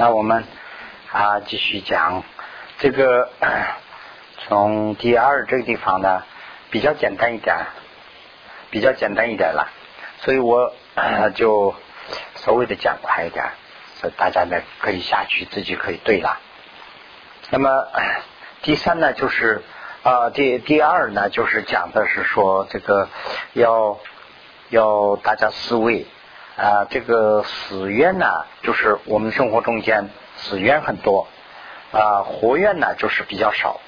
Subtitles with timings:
[0.00, 0.44] 那我们
[1.10, 2.22] 啊继续讲
[2.78, 3.30] 这个，
[4.46, 6.22] 从第二这个地方呢
[6.70, 7.56] 比较简单一点，
[8.70, 9.68] 比较简单一点了，
[10.20, 10.72] 所以我
[11.34, 11.74] 就
[12.36, 13.44] 稍微的讲快一点，
[13.96, 16.38] 所以大家呢可以下去自己可以对了。
[17.50, 17.88] 那么
[18.62, 19.64] 第三呢就是
[20.04, 23.08] 啊第第二呢就是讲的是说这个
[23.54, 23.98] 要
[24.68, 26.06] 要大家思维。
[26.58, 31.28] 啊，这个死冤呢，就是我们生活中间死冤很多，
[31.92, 33.80] 啊，活愿呢就是比较少，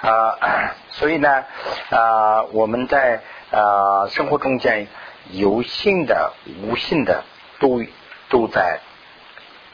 [0.00, 0.38] 啊，
[0.92, 1.44] 所以呢，
[1.90, 4.86] 啊，我们在啊生活中间
[5.32, 6.32] 有性的、
[6.62, 7.24] 无性的
[7.58, 7.84] 都
[8.28, 8.78] 都在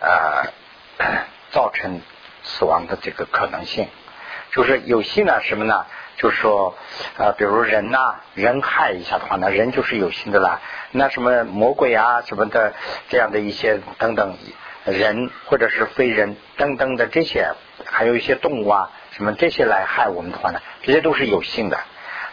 [0.01, 0.49] 啊
[1.53, 2.01] 造成
[2.43, 3.87] 死亡的这个可能性，
[4.53, 5.85] 就是有性呢什么呢？
[6.19, 6.77] 就是说，
[7.17, 10.61] 啊，比如人呐，人害一下的话，那人就是有心的啦。
[10.91, 12.75] 那什么魔鬼啊，什么的，
[13.09, 14.37] 这样的一些等等，
[14.85, 17.53] 人或者是非人等等的这些，
[17.87, 21.79] 还有一些动物啊，什么这些来害我们的话呢，这些都是有性的。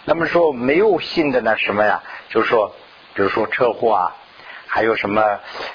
[0.04, 2.02] 那么说没有性的呢，什么呀？
[2.30, 2.76] 就是说，
[3.14, 4.16] 比如说车祸啊，
[4.68, 5.22] 还有什么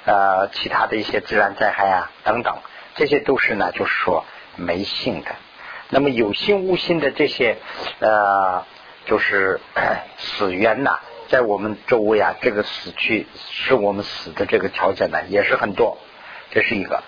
[0.05, 2.59] 呃其他的一些自然灾害啊等等，
[2.97, 4.25] 这些都是呢，就是说
[4.57, 5.31] 没性的。
[5.93, 7.57] 那么有心无心的这些
[7.99, 8.65] 呃，
[9.07, 9.61] 就是
[10.19, 15.99] 死冤呐，在我们周围啊，这个死去使我们死的这个条件呢，也是很多。
[16.53, 17.03] 这是一个，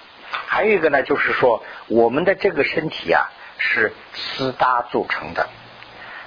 [0.48, 5.48] 还有一个呢，就是说我们的这个身体啊，是四大组成的，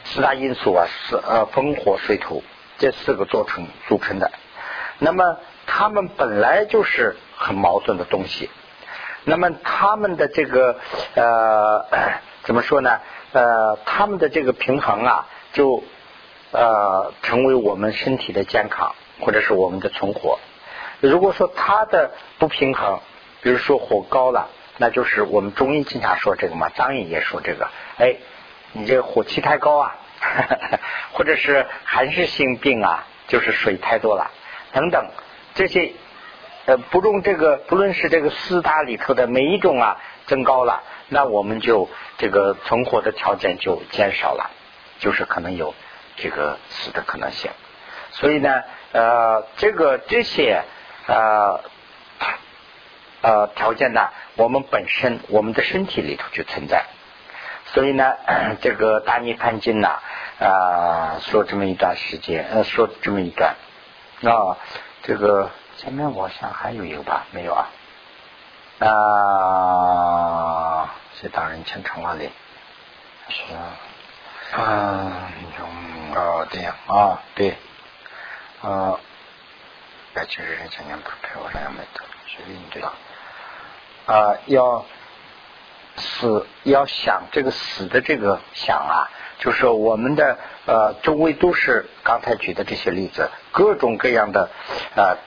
[0.06, 2.42] 四大因素啊，是呃风火水土
[2.78, 4.32] 这四个组成组成的。
[5.00, 8.50] 那么他们本来就是很矛盾的东西，
[9.26, 10.80] 那么他们的这个
[11.16, 11.86] 呃。
[12.46, 13.02] 怎么说呢？
[13.34, 15.84] 呃，他们的这个平衡啊，就
[16.52, 20.40] 呃成为我们身体的健康，或者是我们的存活。
[21.02, 23.00] 如果说它的不平衡，
[23.42, 27.68] 比如说火高了，那就是我们中医经常说这个嘛，张医也说这个。
[27.98, 28.16] 哎，
[28.74, 29.96] 你这火气太高啊，
[31.14, 34.30] 或者是寒湿性病啊，就是水太多了，
[34.72, 35.08] 等等
[35.56, 35.94] 这些
[36.68, 39.98] 呃，不论这个不论是这个四大里头的每一种啊，
[40.28, 40.84] 增高了。
[41.08, 44.50] 那我们就这个存活的条件就减少了，
[45.00, 45.74] 就是可能有
[46.16, 47.52] 这个死的可能性。
[48.12, 50.64] 所以呢，呃，这个这些
[51.08, 51.60] 呃
[53.22, 56.86] 呃条件呢，我们本身我们的身体里头就存在。
[57.74, 58.14] 所以呢，
[58.62, 59.90] 这个大涅盘经呢
[60.40, 63.56] 啊说这么一段时间，呃说这么一段
[64.24, 64.58] 啊，
[65.04, 67.70] 这个前面我想还有一个吧，没有啊。
[68.80, 68.88] 啊，
[71.20, 72.30] 是大人请长话的，
[73.30, 73.44] 是
[74.56, 75.68] 啊，用
[76.14, 77.56] 啊对啊对。
[78.62, 78.98] 啊，
[80.16, 82.82] 该去人今年不陪我来没得，是应对
[84.08, 84.86] 啊，要
[85.98, 89.08] 死要想这个死的这个想啊，
[89.38, 94.50] 就是我们的呃周围都是刚才举的这些例子，各种各样的
[94.96, 95.18] 啊，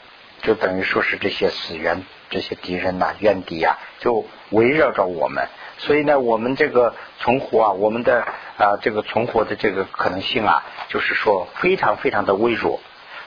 [0.42, 2.04] 就等于说是这些死源。
[2.30, 8.26] 这些敌人呐，怨敌呀，就围绕着我们，所以呢，我们这个存活啊，我们的
[8.58, 12.80] 啊这个存活的这个可能性啊，就是说非常非常的微弱。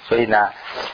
[0.08, 0.50] 所以呢，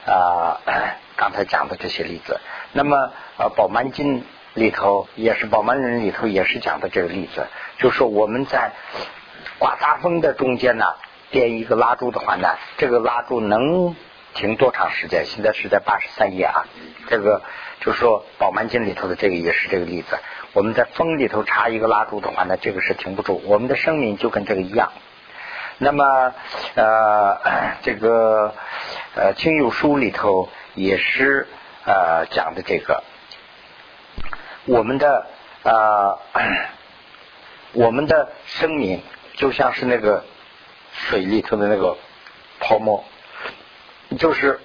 [0.06, 0.62] 啊
[1.18, 2.40] 刚才讲的这些例子，
[2.74, 4.22] 那么呃《宝曼经》
[4.54, 7.48] 里头也是《宝曼人》里头也是讲的这个例子，
[7.80, 8.72] 就说我们在
[9.60, 10.86] 刮大风的中间呢，
[11.32, 13.96] 点一个蜡烛的话呢，这个蜡烛能
[14.36, 15.26] 停多长时间？
[15.26, 16.66] 现在是在八十三页啊，
[17.10, 17.42] 这个。
[17.88, 20.20] 就说《宝鬘经》里头的这个也是这个例子。
[20.52, 23.42] 我们在风里头插一个蜡烛的话呢，这个是停不住。
[23.46, 24.92] 我们的生命就跟这个一样。
[25.78, 26.34] 那么
[26.76, 27.40] 呃，
[27.84, 28.54] 这个
[29.16, 31.48] 呃《清幽书》里头也是
[31.86, 33.06] 呃讲的这个，
[34.66, 35.26] 我们的
[35.64, 36.20] 呃
[37.72, 39.02] 我们的生命
[39.36, 40.26] 就像是那个
[40.92, 41.96] 水里头的那个
[42.60, 43.06] 泡沫，
[44.20, 44.60] 就是。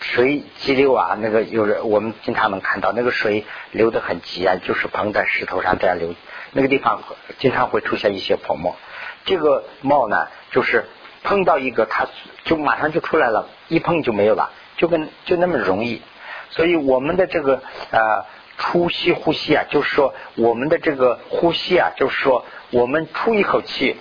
[0.00, 6.14] 水急流啊，那个有人我们经常能看到，那个水流得很急啊，就是碰在石头上这样流，
[6.52, 7.02] 那个地方
[7.38, 8.76] 经常会出现一些泡沫。
[9.24, 10.84] 这个冒呢，就是
[11.24, 12.06] 碰到一个，它
[12.44, 16.02] 就马上就出来了，一碰就没有了，就跟就那么容易。
[16.50, 18.24] 所以我们的这个呃
[18.58, 23.96] 出吸呼吸啊，就是说我们的这个呼吸啊，就是说我们出一口气，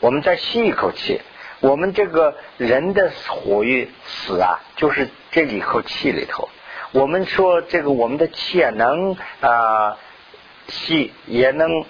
[0.00, 1.20] 我们再吸一口气。
[1.64, 6.50] 我们这个人的活与死啊，就是这一口气里头。
[6.92, 9.96] 我们说这个我们的气啊，能啊
[10.68, 11.86] 吸也能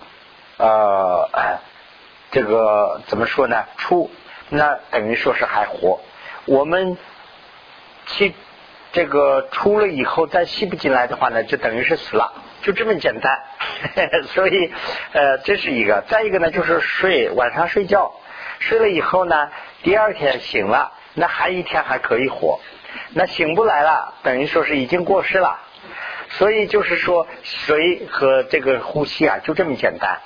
[0.59, 1.29] 呃
[2.31, 3.65] 这个怎么说呢？
[3.77, 4.13] 出
[4.49, 6.01] 那等于说是还活。
[6.45, 6.97] 我们
[8.07, 8.33] 气
[8.93, 12.33] 这个出了以后再吸不进来的话呢，就等于是死了，
[12.63, 13.43] 就这么简单。
[14.35, 14.73] 所以
[15.13, 16.05] 呃，这是一个。
[16.07, 18.13] 再一个呢，就是睡晚上睡觉，
[18.59, 19.51] 睡了以后呢，
[19.83, 22.61] 第二天醒了，那还一天还可以活。
[23.11, 25.61] 那醒不来了，等于说是已经过世了。
[26.31, 30.19] 所以就是说，水和这个呼吸啊，就这么简单。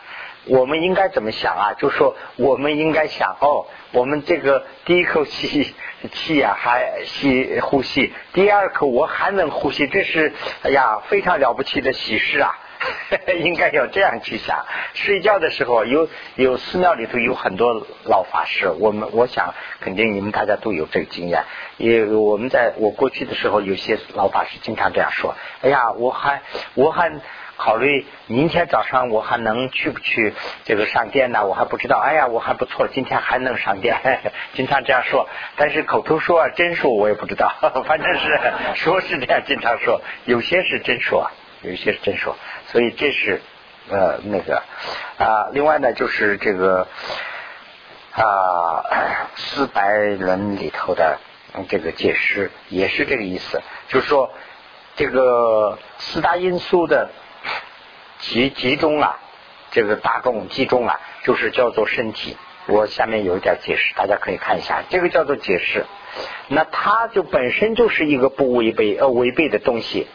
[0.45, 1.75] 我们应该怎么想啊？
[1.75, 5.75] 就说我们应该想哦，我们这个第一口气
[6.13, 10.33] 气啊还吸呼吸，第二口我还能呼吸，这是
[10.63, 12.59] 哎呀非常了不起的喜事啊！
[13.41, 14.65] 应该要这样去想。
[14.95, 21.45] 睡觉的时候，有有寺庙里头有很多老法师，我们我想肯定你们大家都有这个经验。
[21.77, 26.43] 也我们在我过去的时候，有些老法师经常这样说：“哎呀，我还
[26.75, 27.13] 我还。”
[27.59, 30.33] 考虑明天早上我还能去不去
[30.63, 31.45] 这个上殿呢？
[31.45, 31.99] 我还不知道。
[31.99, 33.97] 哎呀，我还不错，今天还能上殿，
[34.55, 35.29] 经常这样说。
[35.57, 37.53] 但是口头说啊真说，我也不知道。
[37.85, 38.41] 反正是
[38.77, 40.01] 说是这样，经常说。
[40.25, 42.37] 有些是真说，有一些是真说。
[42.67, 43.41] 所以这是
[43.89, 44.63] 呃那个
[45.19, 45.49] 啊。
[45.53, 46.87] 另外呢，就是这个
[48.13, 48.83] 啊
[49.37, 51.19] 四百人里头的
[51.69, 54.33] 这个解释也是这个意思，就是说
[54.97, 57.11] 这个四大因素的。
[58.21, 59.17] 集集中了，
[59.71, 62.37] 这个大众集中了，就是叫做身体。
[62.67, 65.87] 我下面有一点解释，大家可以看一下，这个叫做解释。
[66.49, 70.09] 那它就本身就是一个不违背呃违背的东西。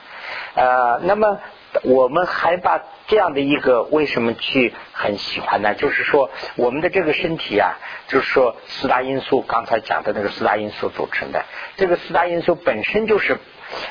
[0.56, 1.40] 呃，那么
[1.84, 5.74] 我们还把这样的一个为什么去很喜欢呢？
[5.74, 7.74] 就是说我们的这个身体啊，
[8.08, 11.44] 就是说四大因素，刚才讲的那个四大因素组成的。
[11.76, 13.38] 这个四大因素本身就是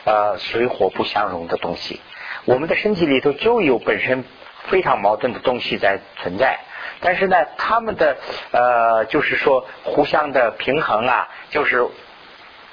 [0.04, 2.00] 呃水火不相容的东西。
[2.44, 4.24] 我们的身体里头就有本身
[4.64, 6.60] 非常矛盾的东西在存在，
[7.00, 8.16] 但是呢，他们的
[8.52, 11.86] 呃，就是说互相的平衡啊，就是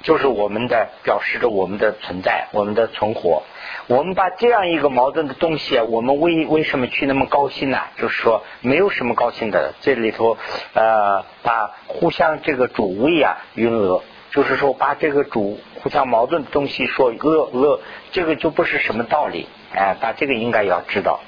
[0.02, 3.42] 就是我们的表示着我们的存在，我们的存活。
[3.86, 7.78] 我们把这样一个矛盾的东西，我们为为什么去那么高兴呢？
[7.96, 10.36] 就是说没有什么高兴的，这里头
[10.74, 14.02] 呃，把互相这个主谓啊云讹。
[14.32, 17.80] 就是说，把这个主互相矛盾的东西说恶恶，
[18.12, 19.48] 这个就不是什么道理。
[19.74, 21.18] 哎，把这个应该要知道。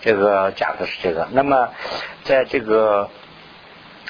[0.00, 1.28] 这个讲的是这个。
[1.32, 1.68] 那么，
[2.22, 3.10] 在这个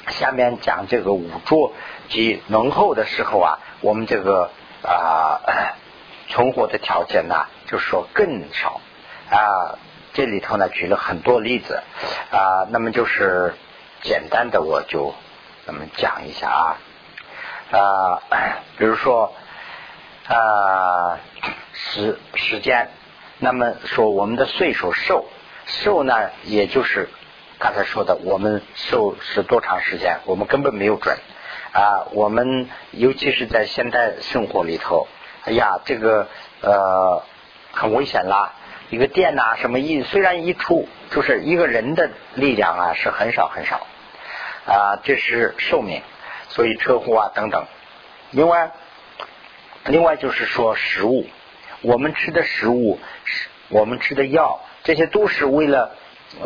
[0.07, 1.73] 下面讲这个五浊
[2.07, 4.51] 及浓厚的时候啊，我们这个
[4.83, 5.41] 啊
[6.29, 8.81] 存活的条件呢，就是说更少
[9.29, 9.77] 啊。
[10.11, 11.83] 这里头呢举了很多例子
[12.31, 13.53] 啊，那么就是
[14.01, 15.13] 简单的我就
[15.65, 16.77] 那么讲一下啊。
[17.71, 18.21] 啊，
[18.77, 19.33] 比如说
[20.27, 21.19] 啊
[21.73, 22.89] 时时间，
[23.37, 25.25] 那么说我们的岁数寿
[25.67, 27.07] 寿呢，也就是
[27.59, 31.15] 刚才说的，我们寿是多长时间，我们根本没有准
[31.71, 32.07] 啊。
[32.11, 35.07] 我们尤其是在现代生活里头，
[35.45, 36.27] 哎呀，这个
[36.61, 37.23] 呃
[37.71, 38.53] 很危险啦。
[38.89, 43.85] 一个电呐，什么一虽然一出，就是一个人的力量啊是很少很少
[44.65, 46.01] 啊，这是寿命。
[46.51, 47.67] 所以车祸啊等等，
[48.31, 48.71] 另外，
[49.85, 51.27] 另外就是说食物，
[51.81, 52.99] 我们吃的食物，
[53.69, 55.91] 我们吃的药，这些都是为了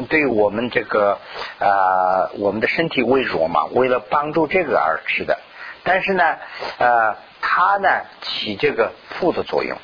[0.09, 1.19] 对我们这个
[1.59, 5.39] 啊我们的身体为弱嘛，为了帮助这个而吃的。
[5.83, 6.37] 但是呢，
[6.77, 7.89] 呃，它呢
[8.21, 9.77] 起这个负的作用，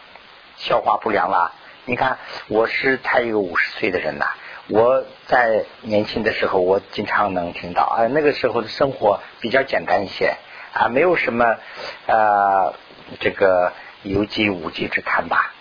[0.58, 1.52] 消化不良啦。
[1.86, 2.18] 你看，
[2.48, 4.28] 我是才一个五十岁的人呐。
[4.68, 10.36] 我在年轻的时候，我经常能听到啊，那个时候的生活比较简单一些
[10.74, 11.58] 啊，没有什么
[12.06, 12.76] 呃
[13.20, 13.74] 这个
[14.04, 15.54] 有机无机之谈吧，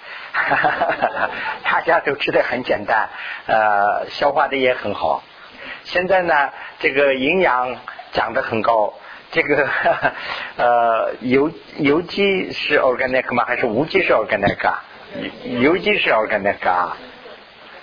[0.56, 1.30] 哈哈哈哈
[1.64, 3.08] 大家都吃的很简单，
[3.46, 5.22] 呃，消化的也很好。
[5.84, 7.76] 现在呢，这个营养
[8.12, 8.94] 讲的很高，
[9.30, 9.68] 这个
[10.56, 13.44] 呃有有机是 organic 吗？
[13.46, 14.72] 还是无机是 organic？
[15.60, 16.56] 有机是 organic。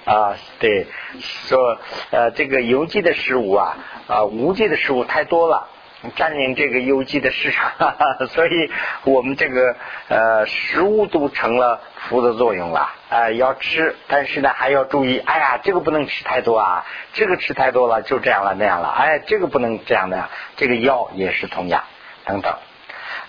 [0.05, 0.85] 啊，对，
[1.19, 1.79] 说
[2.11, 3.75] 呃，这个有机的食物啊，
[4.07, 5.67] 啊，无机的食物太多了，
[6.15, 7.71] 占领这个有机的市场，
[8.29, 8.71] 所以
[9.03, 9.75] 我们这个
[10.09, 21.83] 呃食物都成了福的作用了啊，要吃，但是呢还要注意，哎呀，这个不能吃太多啊，这个吃太多了就这样了那样了，哎，这个不能这样的，这个药也是同样
[22.25, 22.53] 等等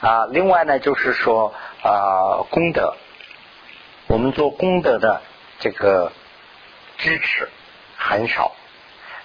[0.01, 0.27] 啊。
[0.31, 2.97] 另外呢，就是说啊，功德，
[4.07, 5.23] 我们做功德的
[5.61, 6.13] 这个。
[6.99, 7.47] 支持
[7.99, 8.53] 很少，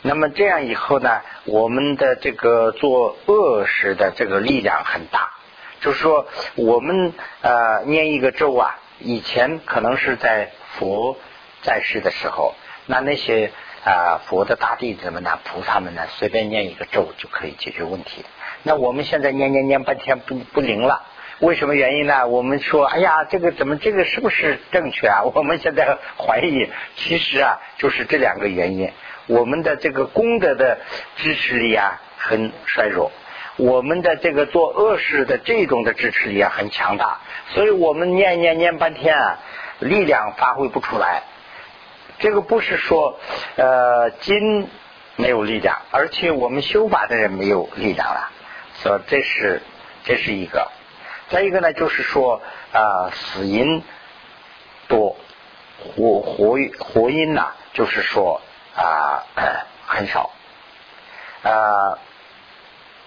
[0.04, 5.32] 那么这样以后呢，我们的这个做恶事的这个力量很大。
[5.80, 11.18] 就是说，我们呃念一个咒啊，以前可能是在佛
[11.64, 12.54] 在世的时候，
[12.86, 13.52] 那那些
[13.84, 18.24] 啊佛的大弟子们呢、菩萨们呢，随便念一个咒就可以解决问题。
[18.62, 21.04] 那我们现在念念念半天不不灵了，
[21.40, 22.28] 为什么原因呢？
[22.28, 25.24] 我们说，哎呀，这个怎么这个是不是正确啊？
[25.34, 28.92] 我们现在怀疑，其实啊，就是这两个原因。
[29.28, 30.80] 我们的这个功德的
[31.16, 33.12] 支持力啊很衰弱，
[33.58, 39.40] 我们的这个做恶事的这种的支持力啊很强大，所以我们念念念半天啊，
[39.80, 41.24] 力量发挥不出来。
[42.20, 43.20] 这个不是说
[43.56, 44.68] 呃金
[45.16, 48.32] 没有力量，而且我们修法的人没有力量了，
[48.74, 49.62] 所以这是
[50.04, 50.68] 这是一个。
[51.30, 52.42] 再一个呢，就是说
[52.74, 53.84] 啊死因
[54.88, 55.16] 多，
[55.80, 58.42] 活活活因呐，就是说。
[58.76, 59.24] 啊，
[59.86, 60.30] 很少，
[61.44, 61.98] 啊，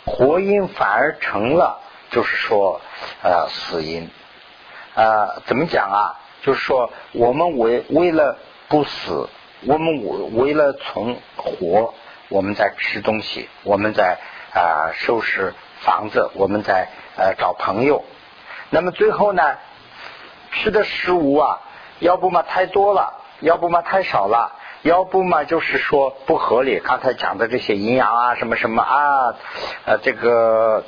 [0.04, 1.80] 活因反而成了，
[2.10, 2.80] 就是说，
[3.22, 4.10] 呃，死因，
[4.94, 6.20] 啊，怎么讲啊？
[6.42, 8.36] 就是说，我们为为了
[8.68, 9.28] 不死，
[9.66, 11.94] 我们为为了存活，
[12.28, 14.18] 我们在吃东西，我们在
[14.52, 18.04] 啊收拾房子，我们在呃找朋友，
[18.68, 19.56] 那么最后呢，
[20.52, 21.60] 吃的食物啊，
[22.00, 24.52] 要不嘛太多了，要不嘛太少了。
[24.84, 26.78] 要不嘛，就是说不合理。
[26.78, 29.34] 刚才讲的这些营养啊，什么什么啊，
[29.86, 30.84] 呃，这个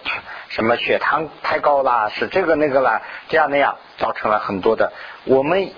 [0.50, 3.00] 什么血糖太高了，是这个那个了，
[3.30, 4.92] 这样那样，造成了很多的。
[5.24, 5.70] 我们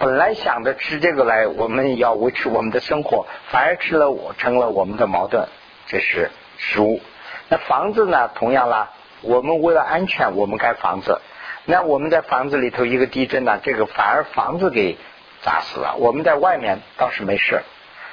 [0.00, 5.46] 本来想着吃这个来，我们要维持我们的生活，反而吃了我成了我们的矛盾。
[5.86, 7.00] 这是食物。
[7.48, 8.32] 那房子呢？
[8.34, 11.20] 同样啦，我们为了安全，我们盖房子。
[11.66, 14.98] 那我们在房子里头一个地震呢，这个反而房子给。
[15.44, 17.62] 砸死了，我们在外面倒是没事。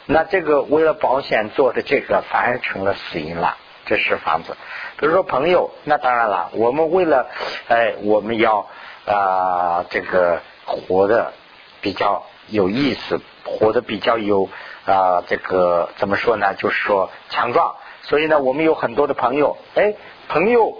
[0.06, 3.56] 那这个为了保险做的这个，反而成了死因了。
[3.86, 4.58] 这是房子。
[4.98, 7.28] 比如说朋友，那当然了，我们为了
[7.70, 8.68] 哎，我们要
[9.06, 11.34] 啊这个活的
[11.82, 14.50] 比较有意思，活的比较有
[14.86, 16.54] 啊这个怎么说呢？
[16.56, 17.76] 就是说强壮。
[18.02, 19.94] 所以呢，我们有很多的朋友，哎，
[20.28, 20.78] 朋友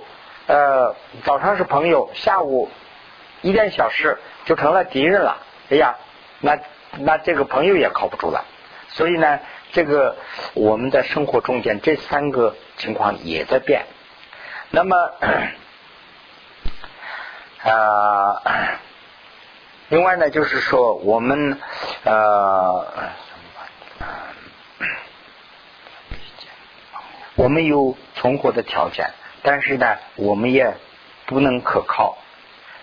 [0.48, 2.70] 呃早上是朋友，下午
[3.42, 5.38] 一点小事就成了敌人了。
[5.70, 5.96] 哎呀！
[6.42, 6.60] 那
[6.98, 8.44] 那这个朋友也靠不住了，
[8.90, 9.40] 所以呢，
[9.72, 10.18] 这个
[10.54, 13.86] 我们在生活中间这三个情况也在变。
[14.72, 14.96] 那么
[17.64, 18.80] 啊，
[19.90, 21.60] 另外呢，就是说我们
[22.04, 22.88] 呃，
[27.36, 29.12] 我们有存活的条件，
[29.44, 30.76] 但是呢，我们也
[31.26, 32.18] 不能可靠，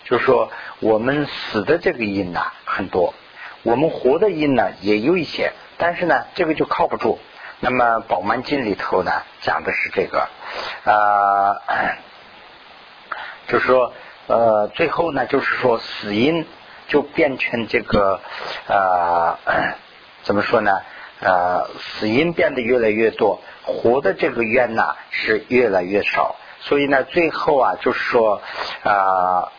[0.05, 0.50] 就是说
[0.81, 3.15] 我们死的这个因呐很多。
[3.62, 7.19] 我们活的因呢也有一些，但是呢这个就靠不住。
[7.61, 9.11] 那么《宝鬘经》里头呢
[9.41, 10.29] 讲的是这个，
[10.85, 11.59] 啊，
[13.49, 13.93] 就是说
[14.29, 16.47] 呃最后呢就是说死因
[16.87, 18.21] 就变成这个
[18.69, 19.37] 呃
[20.23, 20.81] 怎么说呢？
[21.21, 26.37] 呃死因变得越来越多，活的这个冤呢是越来越少。
[26.61, 28.41] 所以呢最后啊就是说
[28.85, 29.50] 啊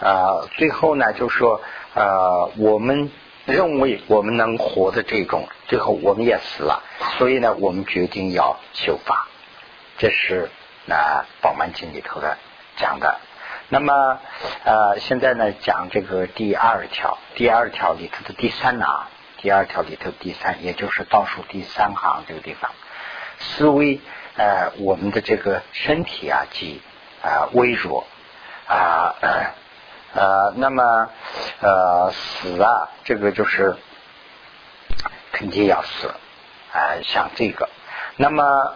[0.00, 1.60] 啊最后呢就是说。
[1.94, 3.10] 呃，我们
[3.46, 6.82] 认为我们能活的这种，最后我们也死了，
[7.18, 9.28] 所以呢，我们决定要修法。
[9.98, 10.50] 这是
[10.86, 12.36] 那《宝鬘经》里头的
[12.76, 13.20] 讲的。
[13.68, 14.18] 那么
[14.64, 19.08] 呃，现在呢，讲这个第二条，第二条里头的第三啊，
[19.38, 22.72] 第二条里头第三，也就是倒数第三行这个地方，
[23.38, 24.00] 思维
[24.36, 26.80] 呃，我们的这个身体啊，及
[27.22, 28.04] 啊微弱
[28.66, 29.14] 啊。
[29.20, 29.54] 呃，
[30.14, 31.10] 呃那么
[31.60, 33.76] 呃死啊，这个就是
[35.32, 36.08] 肯定要死
[36.72, 37.68] 啊，像这个。
[38.16, 38.74] 那么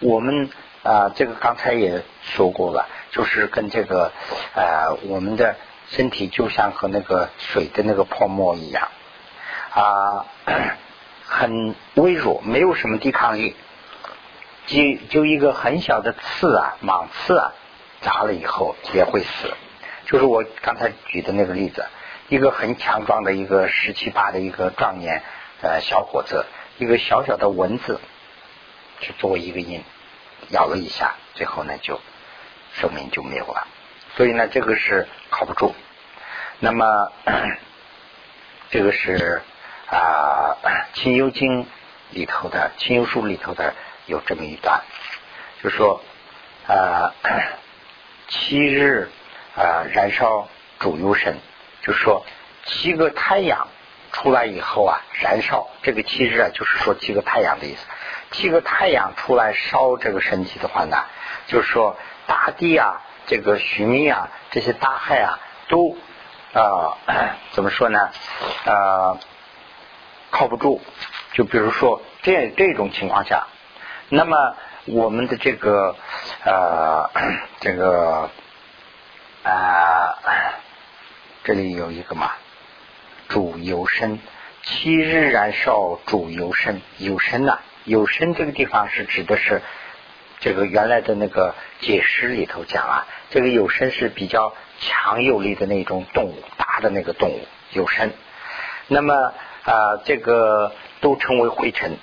[0.00, 0.48] 我们
[0.82, 4.12] 啊，这个刚才也说过了，就是跟这个
[4.54, 5.56] 呃，我们的
[5.90, 8.88] 身体就像和那个水的那个泡沫一样
[9.74, 10.24] 啊，
[11.24, 13.54] 很微弱，没有什么抵抗力，
[14.66, 14.78] 就
[15.10, 17.52] 就一个很小的刺啊，芒刺啊，
[18.00, 19.52] 扎了以后也会死。
[20.08, 21.86] 就是我刚才举的那个例子，
[22.30, 25.22] 一个很强壮的一个十七八的一个壮年
[25.60, 26.46] 呃小伙子，
[26.78, 28.00] 一个小小的蚊子，
[29.00, 29.82] 去作为一个因，
[30.48, 32.00] 咬了一下，最后呢就
[32.72, 33.68] 生命就没有了。
[34.16, 35.74] 所以呢，这个是靠不住。
[36.58, 37.12] 那么
[38.70, 39.42] 这个是
[39.90, 40.56] 啊
[40.94, 41.64] 《清幽经》
[42.12, 43.74] 里头的《清幽书》里头的
[44.06, 44.80] 有这么一段，
[45.62, 46.00] 就说
[46.66, 47.12] 啊
[48.28, 49.10] 七日。
[49.58, 50.48] 啊，燃烧
[50.78, 51.36] 主幽神，
[51.82, 52.24] 就是说
[52.64, 53.66] 七个太阳
[54.12, 57.84] 出来以后啊，燃烧这个七日啊，就是说七个太阳的意思。
[58.30, 60.96] 七个太阳出来烧这个身体的话呢，
[61.48, 61.96] 就是说
[62.28, 65.96] 大地啊，这个虚弥啊，这些大害啊，都
[66.52, 66.96] 啊
[67.50, 68.10] 怎么说呢？
[68.64, 69.18] 呃，
[70.30, 70.80] 靠不住。
[71.32, 73.48] 就比如说这这种情况下，
[74.08, 75.96] 那么我们的这个
[76.44, 77.10] 呃
[77.58, 78.30] 这个。
[79.48, 80.18] 啊，
[81.44, 82.32] 这里有一个嘛，
[83.28, 84.18] 主有身，
[84.62, 89.62] 七日燃烧主有身，有身呐，有身这个地方是指的是
[90.40, 97.40] 这个原来的那个解释里头讲啊，这个有身是比较强有力的那种动物，大的那个动物
[97.72, 98.12] 有身，
[98.86, 99.32] 那么
[99.64, 101.96] 啊，这个都称为灰尘。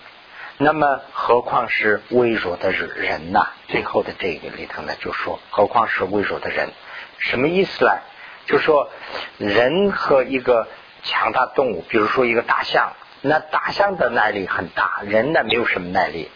[0.58, 3.50] 那么，何况是微弱的人呐？
[3.68, 6.70] 最后的这个里头呢，就说何况是微弱的人，
[7.18, 7.92] 什么意思呢？
[8.46, 8.90] 就说
[9.38, 10.68] 人和一个
[11.04, 16.30] 强大动物，比如说一个大象，那大象的耐力很大，人呢没有什么耐力。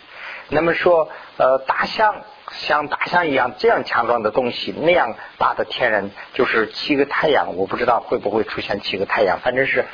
[0.49, 9.85] 那么说，呃，大象像大象一样这样强壮的东西，那样大的天人，就是七个太阳，我不知道会不会出现七个太阳，反正是。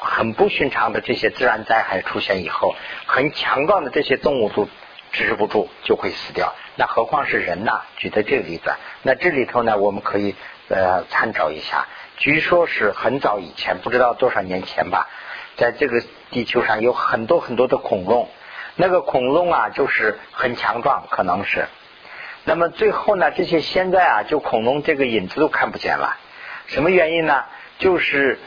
[0.00, 4.68] 很不寻常的这些自然灾害出现以后，很强壮的这些动物都
[5.10, 6.54] 支持不住，就会死掉。
[6.78, 7.82] 那何况是人呐？
[7.96, 10.36] 举的这个例子，那这里头呢，我们可以
[10.68, 11.88] 呃参照一下。
[12.16, 15.08] 据说是很早以前，不知道多少年前吧，
[15.56, 18.28] 在这个地球上有很多很多的恐龙，
[18.76, 21.66] 那个恐龙啊，就是很强壮，可能是。
[22.44, 26.16] 那么最后呢，这些现在啊，就恐龙这个影子都看不见了。
[26.66, 27.44] 什么原因呢？
[27.78, 28.38] 就是。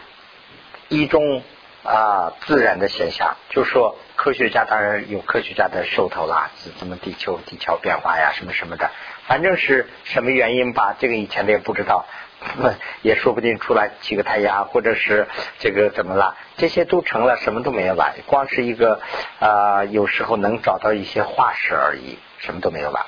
[0.93, 1.41] 一种
[1.83, 8.91] 啊自然的现象，就说科学家当然有科学家的手头啦，是怎么地球地壳变化呀，什么什么的，
[9.27, 12.05] 反正是什么原因吧，这个以前的也不知道，
[13.01, 15.27] 也说不定出来几个太阳，或者是
[15.59, 19.01] 这个怎么了，这些都成了，什么都没有了，光是一个
[19.39, 23.07] 啊，有时候能找到一些化石而已，什么都没有了。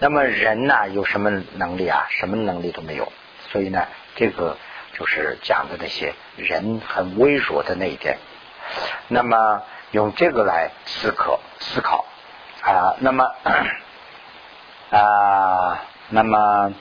[0.00, 2.06] 那么人呢，有什么能力啊？
[2.10, 3.12] 什么能力都没有，
[3.50, 4.56] 所以呢，这个。
[4.98, 8.18] 就是讲的那些人很微弱的那一点，
[9.06, 9.62] 那么
[9.92, 12.04] 用这个来思考思考
[12.62, 13.24] 啊，那么
[14.90, 16.74] 啊，那么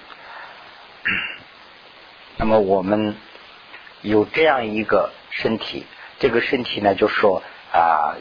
[2.38, 3.16] 那么我们
[4.02, 5.86] 有这样一个身体，
[6.18, 8.18] 这个身体呢，就说啊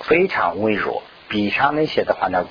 [0.00, 2.46] 非常微弱，比上那些的话呢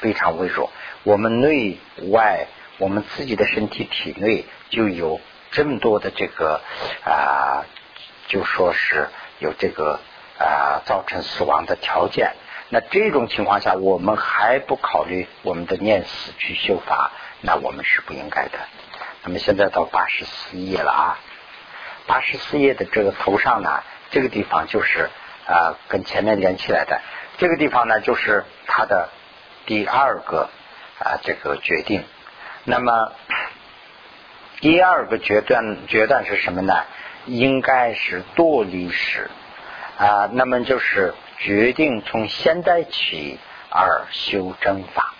[0.00, 0.72] 非常微弱。
[1.04, 1.78] 我们内
[2.10, 5.20] 外，我们自己的身体体内就有。
[5.50, 6.60] 这么多的这个
[7.04, 7.64] 啊，
[8.28, 9.08] 就说是
[9.38, 9.98] 有这个
[10.38, 12.34] 啊造成死亡的条件。
[12.68, 18.58] 那这种情况下，我们还不考虑我们的念死去修法，那我们是不应该的。
[19.22, 21.18] 那么现在到八十四页了啊，
[22.06, 25.08] 八十四页的这个头上呢，这个地方就是
[25.46, 27.00] 啊跟前面连起来的。
[27.38, 29.08] 这个地方呢，就是它的
[29.64, 30.50] 第二个
[30.98, 32.04] 啊这个决定。
[32.64, 33.12] 那么。
[34.60, 36.74] 第二个决断决断是什么呢？
[37.26, 39.30] 应该是多历史
[39.98, 43.38] 啊，那么就是决定从现在起
[43.70, 45.14] 而修正法，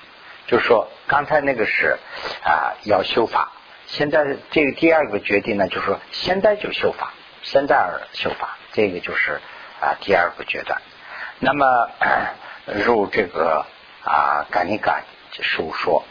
[0.47, 1.99] 就说刚才那个是
[2.43, 3.53] 啊要修法，
[3.87, 9.41] 现在这个第二个决定呢，就是说现在就修法，现在而修法，这个就是
[9.81, 10.81] 啊第二个决断。
[11.39, 11.91] 那么
[12.67, 13.67] 入这个
[14.03, 15.05] 啊感应感
[15.41, 16.05] 书说，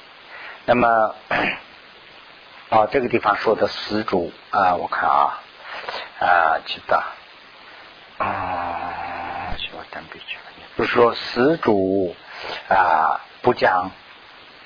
[0.66, 1.14] 那么。
[2.70, 5.40] 啊，这个地方说的死主啊，我看啊
[6.20, 7.02] 啊，知道
[8.18, 10.38] 啊，我等笔去
[10.78, 12.14] 就是说死主
[12.68, 13.92] 啊不讲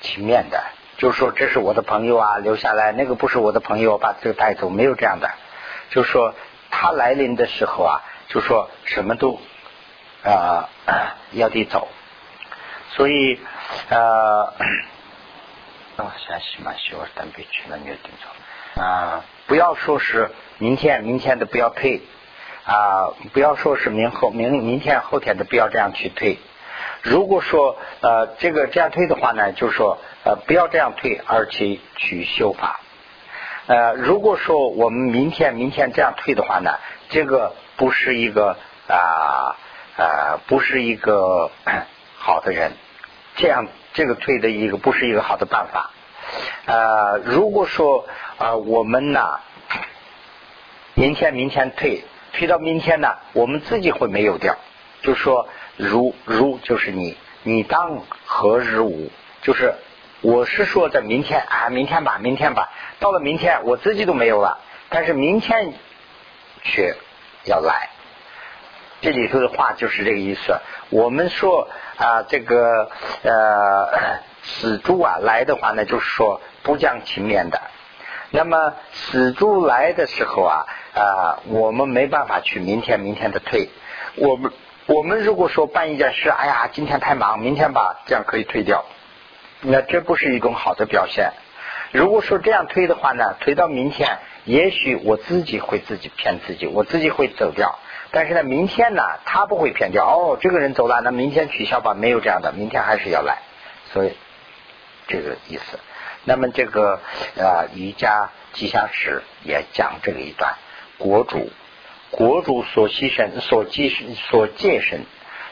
[0.00, 0.60] 情面的，
[0.98, 5.30] 就是说这是我的朋友啊，留下来那个不是我的朋友，把这个带走，没有这样的。
[5.90, 6.34] 就是说
[6.72, 9.38] 他来临的时候啊，就说什么都
[10.24, 10.68] 啊
[11.30, 11.86] 要得走，
[12.96, 13.38] 所以
[13.90, 14.52] 呃。
[16.02, 19.24] 啊，现在起码需要单倍去了，你就定错啊！
[19.46, 22.00] 不要说是明天，明天的不要退
[22.64, 23.12] 啊！
[23.32, 26.38] 不要说是明后明明天后天的不要这样去退。
[27.02, 32.80] 如果说呃这个这样退的话呢，就是说呃不要这样退，而且去修法。
[33.66, 36.78] 呃，如果说我们明天明天这样退的话呢，
[37.10, 38.56] 这个不是一个
[38.88, 39.54] 啊
[39.96, 41.50] 啊不是一个
[42.16, 42.72] 好的人，
[43.36, 43.66] 这样。
[43.94, 45.90] 这个退的一个不是一个好的办法。
[46.64, 48.06] 呃，如果说
[48.38, 49.20] 啊，我们呢，
[50.94, 54.56] 明天明天退，退到明天呢，我们自己会没有掉。
[55.02, 59.10] 就说如如就是你，你当何日无？
[59.42, 59.74] 就是
[60.22, 62.70] 我是说在明天啊，明天吧，明天吧。
[62.98, 65.74] 到了明天，我自己都没有了，但是明天
[66.62, 66.96] 却
[67.44, 67.90] 要来。
[69.02, 70.56] 这里头的话就是这个意思。
[70.90, 72.88] 我们说啊，这个
[73.22, 77.60] 呃死猪啊来的话呢，就是说不讲情面的。
[78.30, 83.68] 那么死猪来的时候啊啊，我们没办法去明天明天的退。
[84.14, 84.52] 我们
[84.86, 88.84] 我们如果说办一件事，哎呀，今天太忙，明天吧，这样可以退掉。
[89.60, 91.32] 那这不是一种好的表现。
[91.90, 97.78] 如果说这样推的话呢，推到明天，也许我自己会自己骗自己，我自己会走掉。
[98.14, 100.06] 但是呢，明天呢，他不会骗掉。
[100.06, 103.38] 哦，这个人走了，那明天取消吧，没有这样的，明天还是要来。
[103.90, 104.12] 所以
[105.08, 105.80] 这个意思。
[106.24, 107.00] 那么这个
[107.38, 110.56] 啊，瑜伽吉祥史也讲这个一段，
[110.98, 111.50] 国主，
[112.10, 113.88] 国主所牺牲、所寄、
[114.28, 115.06] 所戒身，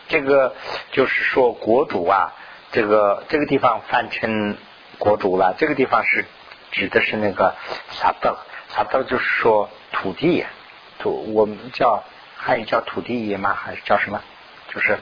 [0.08, 0.54] 这个
[0.92, 2.34] 就是说国主啊，
[2.72, 4.58] 这个这个地方翻成
[4.98, 6.26] 国主了，这个地方是
[6.72, 7.54] 指的是那个
[7.92, 8.36] 萨德，
[8.68, 10.44] 萨德就是说土地，
[10.98, 12.04] 土我们叫。
[12.42, 13.54] 还有叫土地爷吗？
[13.54, 14.20] 还是叫什么？
[14.72, 14.98] 就是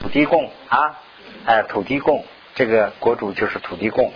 [0.00, 0.98] 土地公啊，
[1.44, 4.12] 哎，土地公，这个国主就是土地公，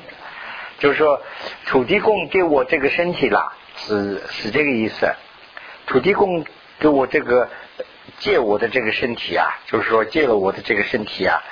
[0.79, 1.23] 就是说
[1.67, 5.15] 土地公给我这个身体啦，是是这个意思。
[5.87, 6.45] 土地公
[6.81, 7.49] 给我这个
[8.19, 11.43] 借我的这个身体啊，就是说借了我的这个身体啊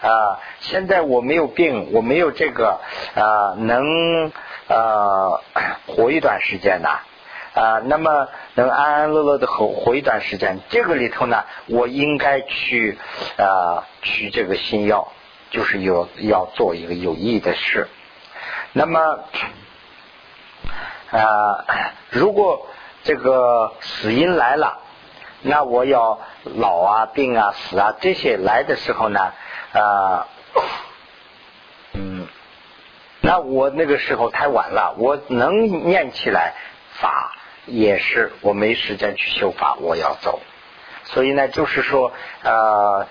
[0.00, 2.80] 啊，现在我没有病，我没有这个
[3.14, 4.32] 啊，能
[4.68, 5.42] 呃
[5.86, 6.88] 活一段时间呐。
[6.88, 7.15] 啊，
[7.56, 12.98] 啊那么能安安乐乐的活活一段时间，这个里头呢，我应该去
[13.38, 15.08] 啊取这个新药，
[15.50, 17.88] 就是有要做一个有意义的事。
[18.74, 19.00] 那么
[21.10, 21.64] 啊，
[22.10, 22.66] 如果
[23.04, 24.78] 这个死因来了，
[25.40, 29.32] 那我要老啊、病啊、死啊这些来的时候呢，
[29.72, 30.26] 啊，
[31.94, 32.26] 嗯，
[33.22, 36.52] 那我那个时候太晚了，我能念起来
[37.00, 37.32] 法。
[37.66, 40.40] 也是我没时间去修法，我要走。
[41.04, 43.06] 所以呢，就是说，呃，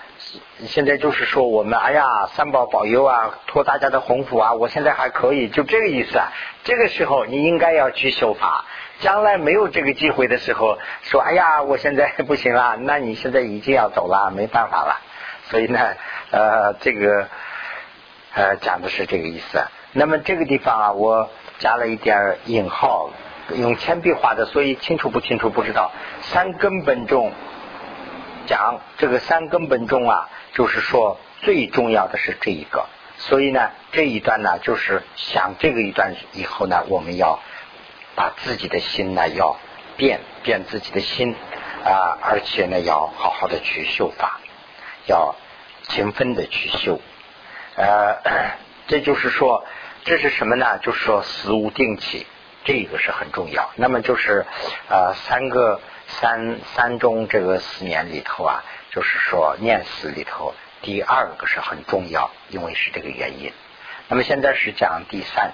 [0.66, 6.28] 现在就是说，我们哎呀，三宝保佑啊，托大家的鸿福啊，我现在还可以，就这个意思啊。
[6.64, 8.66] 这个时候你应该要去修法，
[9.00, 15.00] 将来没有这个机会的时候，说哎呀，我现在不行了，那你现在已经要走了，没办法了。
[15.44, 15.80] 所以呢，
[16.32, 17.28] 呃，这个
[18.34, 19.58] 呃讲的是这个意思。
[19.92, 23.08] 那么这个地方啊，我加了一点引号。
[23.54, 25.92] 用铅笔画的，所以清楚不清楚不知道。
[26.22, 27.32] 三根本中
[28.46, 32.86] 讲这个三根本中啊，就是说最重要的是这一个。
[33.18, 37.38] 所以呢，这一段呢，就是想这个一段以后呢，我们要
[38.14, 39.56] 把自己的心呢要
[39.96, 41.34] 变变自己的心
[41.84, 44.40] 啊，而且呢要好好的去修法，
[45.06, 45.34] 要
[45.84, 47.00] 勤奋的去修。
[47.76, 48.16] 呃，
[48.86, 49.64] 这就是说，
[50.04, 50.78] 这是什么呢？
[50.82, 52.26] 就是说死无定期。
[52.66, 53.70] 这个是很重要。
[53.76, 54.44] 那么就是
[54.90, 60.52] 呃三个三三中这个四年里头啊，就是说念死里头
[60.82, 63.52] 第二个是很重要，因为是这个原因。
[64.08, 65.52] 那么现在是讲第三，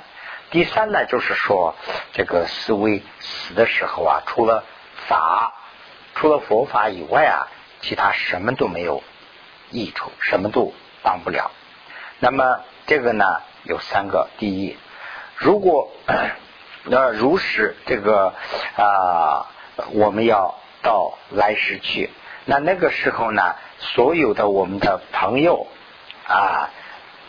[0.51, 1.75] 第三呢就是说
[2.15, 4.65] 这个思维死的时候啊，除了
[5.07, 5.53] 法，
[6.15, 7.49] 除了佛法以外啊，
[7.83, 9.05] 其他什么都没有
[9.71, 10.73] 益处，什么都
[11.03, 11.51] 帮不了。
[12.21, 14.79] 那么这个呢有三个，第一，
[15.37, 15.93] 如果。
[16.85, 18.35] 那如实这个
[18.77, 19.47] 啊，
[19.93, 22.11] 我们要到来时去。
[22.45, 25.69] 那那个时候呢，所有的我们的朋友
[26.27, 26.71] 啊，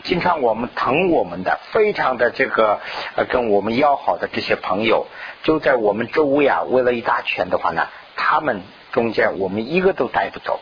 [0.02, 2.80] 经常我们疼我们的，非常的这个
[3.28, 5.06] 跟我们要好的这些朋友，
[5.44, 7.86] 就在我们周围啊，围了一大圈的话呢，
[8.16, 10.58] 他们中间我们一个都带不走。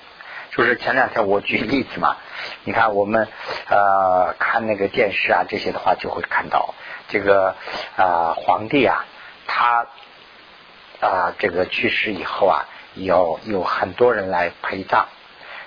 [0.55, 2.17] 就是前两天我举例子嘛，
[2.65, 3.27] 你看我们
[3.71, 6.75] 呃看那个电视啊这些的话，就会看到。
[7.09, 7.57] 这个
[7.97, 9.05] 啊，皇帝啊，
[9.47, 9.87] 他
[11.01, 15.09] 啊，这个去世以后啊，有有很多人来陪葬。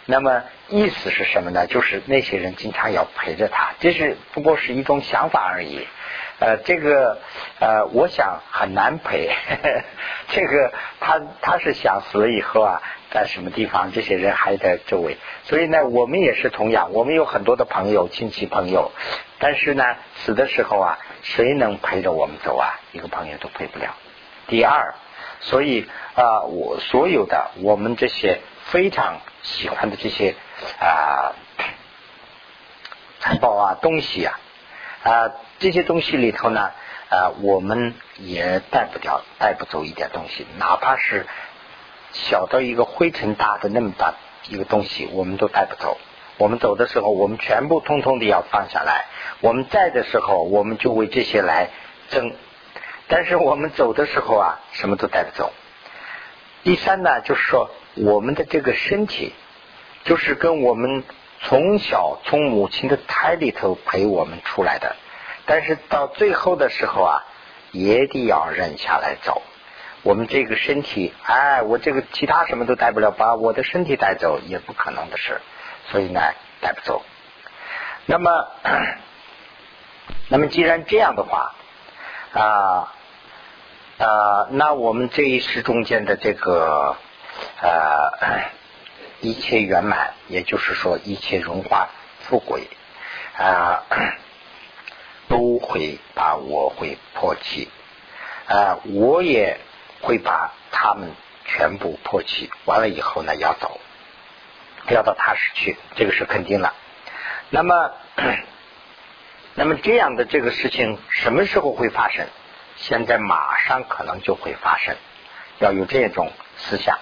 [0.06, 1.66] 那么意思是什么呢？
[1.66, 5.88] 就是那些人经常要陪着他，这是不过是一种想法而已。
[6.38, 7.20] 呃，这个
[7.60, 9.32] 呃，我想很难陪。
[10.30, 12.82] 这个他他是想死了以后啊，
[13.16, 15.18] 在什么地方，这些人还在周围。
[15.46, 18.92] 所以呢，我们也是同样，我们有很多的朋友、亲戚朋友，
[19.40, 19.84] 但是呢，
[20.18, 21.00] 死的时候啊。
[21.28, 22.80] 谁能陪着我们走啊？
[22.92, 23.96] 一个朋友都陪不了。
[24.46, 24.94] 第二，
[25.40, 30.36] 所以啊，我所有的我们这些非常喜欢的这些
[30.80, 31.34] 啊
[33.20, 34.40] 财宝啊东西啊
[35.02, 36.70] 啊这些东西里头呢
[37.10, 41.26] 啊，我们也带不掉，带不走一点东西，哪怕是
[42.16, 44.14] 小到一个灰尘大的那么大
[44.48, 45.98] 一个东西，我们都带不走。
[46.38, 49.06] 我们走的时候，我们全部通通的要放下来。
[49.42, 51.70] 我们在的时候，我们就为这些来
[52.10, 52.32] 争；
[53.08, 55.52] 但是我们走的时候啊，什么都带不走。
[56.64, 59.34] 第三呢，就是说我们的这个身体，
[60.04, 61.04] 就是跟我们
[61.42, 64.96] 从小从母亲的胎里头陪我们出来的，
[65.46, 67.26] 但是到最后的时候啊，
[67.72, 69.42] 也得要忍下来走。
[70.06, 75.42] 我们这个身体，哎，我这个其他什么都带不了，把我的身体带走也不可能的事。
[75.90, 76.22] 所以呢，
[76.62, 77.04] 带不走。
[78.06, 78.48] 那么，
[80.30, 81.56] 那么既然这样的话，
[82.34, 82.94] 啊
[83.98, 86.98] 啊，那我们这一世中间的这个
[87.64, 88.44] 呃
[89.22, 91.90] 一切圆满，也就是说一切荣华
[92.20, 92.68] 富贵
[93.40, 93.82] 啊，
[95.28, 97.70] 都会把我会破弃
[98.48, 99.58] 啊，我也
[100.06, 101.12] 会把他们
[101.46, 102.50] 全部破弃。
[102.66, 103.82] 完了以后呢，要走，
[104.90, 106.74] 要到踏实去，这个是肯定了。
[107.50, 107.92] 那么。
[109.58, 112.28] 那么这样的这个事情什么时候会发生？
[112.76, 114.98] 现在马上可能就会发生，
[115.60, 117.00] 要有这种思想。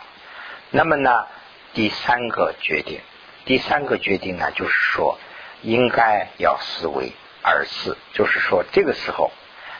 [0.70, 1.26] 那么呢，
[1.74, 3.02] 第三个决定，
[3.46, 5.18] 第三个决定呢，就是说
[5.64, 9.32] 应该要思维而思，就是说这个时候，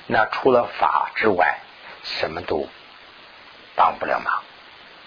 [0.08, 1.60] 那除了法之外，
[2.02, 2.68] 什么都
[3.76, 4.44] 帮不了忙，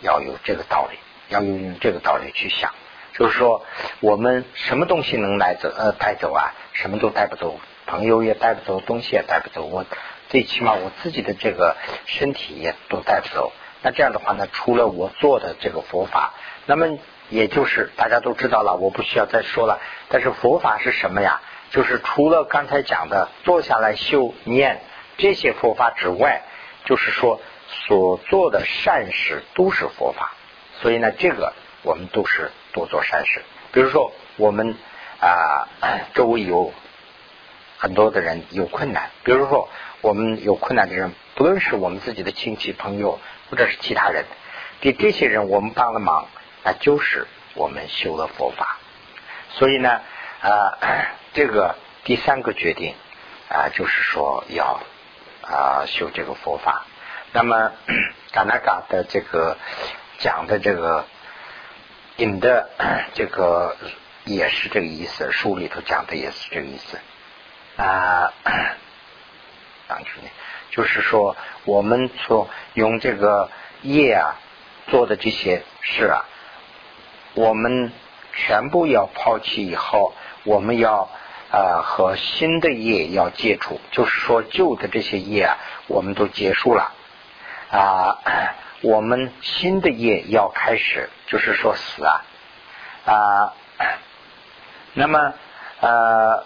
[0.01, 0.99] 要有这个道理，
[1.29, 2.73] 要用这个道理去想。
[3.15, 3.65] 就是说，
[4.01, 6.53] 我们什么东西能来走呃带走啊？
[6.73, 9.65] 什么都带不走，朋友也带不走，东西也带不走。
[9.65, 9.87] 我
[10.29, 13.53] 最起码我自己的这个身体也都带不走。
[13.83, 16.35] 那这样的话呢，除了我做的这个佛法，
[16.67, 16.99] 那么
[17.31, 19.81] 也就是大家都知道了，我不需要再说了。
[20.09, 21.41] 但是佛法是什么呀？
[21.71, 24.81] 就是除了刚才讲的坐下来修念
[25.17, 26.43] 这些佛法之外，
[26.85, 27.41] 就是说
[27.87, 30.35] 所做的善事都是佛法。
[30.81, 32.51] 所以呢，这个我们都是。
[32.73, 34.77] 多做善事，比如说我们
[35.19, 35.67] 啊
[36.13, 36.75] 周围有
[37.79, 39.71] 很多的人有困难，比如说
[40.03, 44.27] 我们有困难的人，不论是我们自己的亲戚朋友或者是其他人，
[44.83, 46.29] 给这些人我们帮了忙，
[46.65, 48.77] 那就是我们修了佛法。
[49.53, 50.03] 所以呢
[50.43, 50.77] 啊
[51.33, 52.95] 这个第三个决定
[53.49, 54.83] 啊就是说要
[55.41, 56.85] 啊修这个佛法。
[57.37, 57.71] 那么
[58.33, 59.59] 嘎那嘎的这个
[60.19, 61.05] 讲的这个。
[62.17, 62.71] 引的
[63.13, 63.77] 这个
[64.25, 66.99] 也是这个意思，书里头讲的也是这个意思
[67.77, 68.33] 啊。
[69.87, 70.29] 当初呢，
[70.71, 73.51] 就是说我们所用这个
[73.83, 74.41] 业啊
[74.87, 76.25] 做的这些事啊，
[77.35, 77.93] 我们
[78.33, 81.11] 全部要抛弃以后，我们要
[81.51, 86.95] 啊和新的业要接触，就是说旧的这些业啊，我们都结束了
[87.71, 88.19] 啊。
[88.83, 92.23] 我们新的业要开始，就是说死啊
[93.07, 93.55] 啊，
[94.93, 95.33] 那么
[95.81, 96.45] 呃，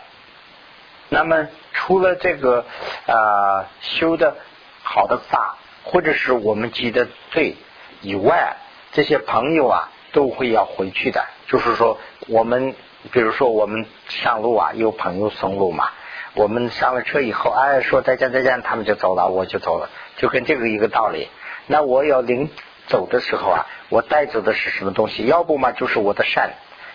[1.09, 2.65] 那么除了这个
[3.07, 4.37] 啊修的
[4.85, 7.57] 好的法，或者是我们积的罪
[8.01, 8.57] 以外，
[8.93, 11.27] 这些朋友啊都会要回去的。
[11.49, 12.77] 就是说，我们
[13.11, 15.91] 比如说我们上路啊，有朋友送路嘛，
[16.35, 21.29] 我们上了车以后，哎，说再见再见，他们就走了，我就走了，就跟这个一个道理。
[21.67, 22.51] 那我要临
[22.87, 25.25] 走的时候啊，我带走的是什么东西？
[25.27, 26.53] 要不嘛就是我的善，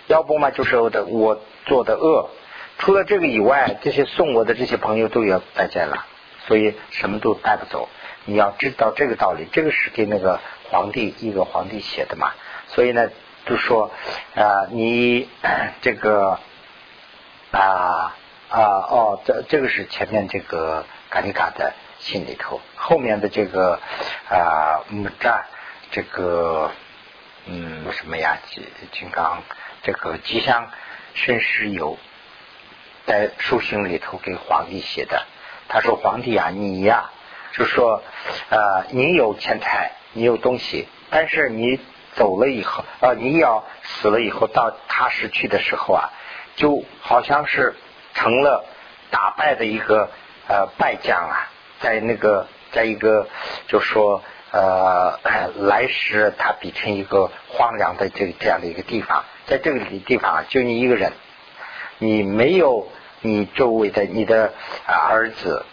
[0.07, 2.29] 要不嘛就是我的我做的恶。
[2.77, 6.05] 除了这个以外，这些送我的这些朋友都要再见了，
[6.47, 7.89] 所以什么都带不走。
[8.25, 12.31] 你要知道这个道理，这个是给那个皇帝一个皇帝写的嘛。
[12.67, 13.09] 所以呢，
[13.45, 13.91] 就说
[14.35, 15.29] 啊，你
[15.81, 16.39] 这个
[17.51, 18.15] 啊
[18.55, 21.73] 啊哦，这这个是前面这个嘎里嘎的。
[21.97, 23.79] 信里头，后面的这个
[24.29, 25.45] 啊木扎，
[25.89, 26.69] 这个
[27.47, 28.37] 嗯什么呀？
[28.47, 29.41] 金金刚
[29.81, 30.69] 这个吉祥
[31.15, 31.97] 申时游，
[33.07, 35.25] 在书信里头给皇帝写的。
[35.67, 37.09] 他说：“皇帝啊，你呀，
[37.53, 38.03] 就说
[38.51, 41.79] 啊，你有钱财，你有东西，但是你
[42.13, 46.11] 走了以后啊，你要死了以后到他失去的时候啊，
[46.55, 47.73] 就好像是
[48.15, 48.65] 成了
[49.11, 50.09] 打败的一个
[50.47, 51.51] 呃败将啊。”
[51.81, 53.27] 在那个，在一个，
[53.67, 55.19] 就说呃，
[55.59, 61.11] 来时他比成一个荒凉的这这样的一个地方，在这个地方就你一个人，
[61.99, 62.87] 你没有
[63.21, 64.53] 你周围的你的
[64.87, 65.65] 儿子，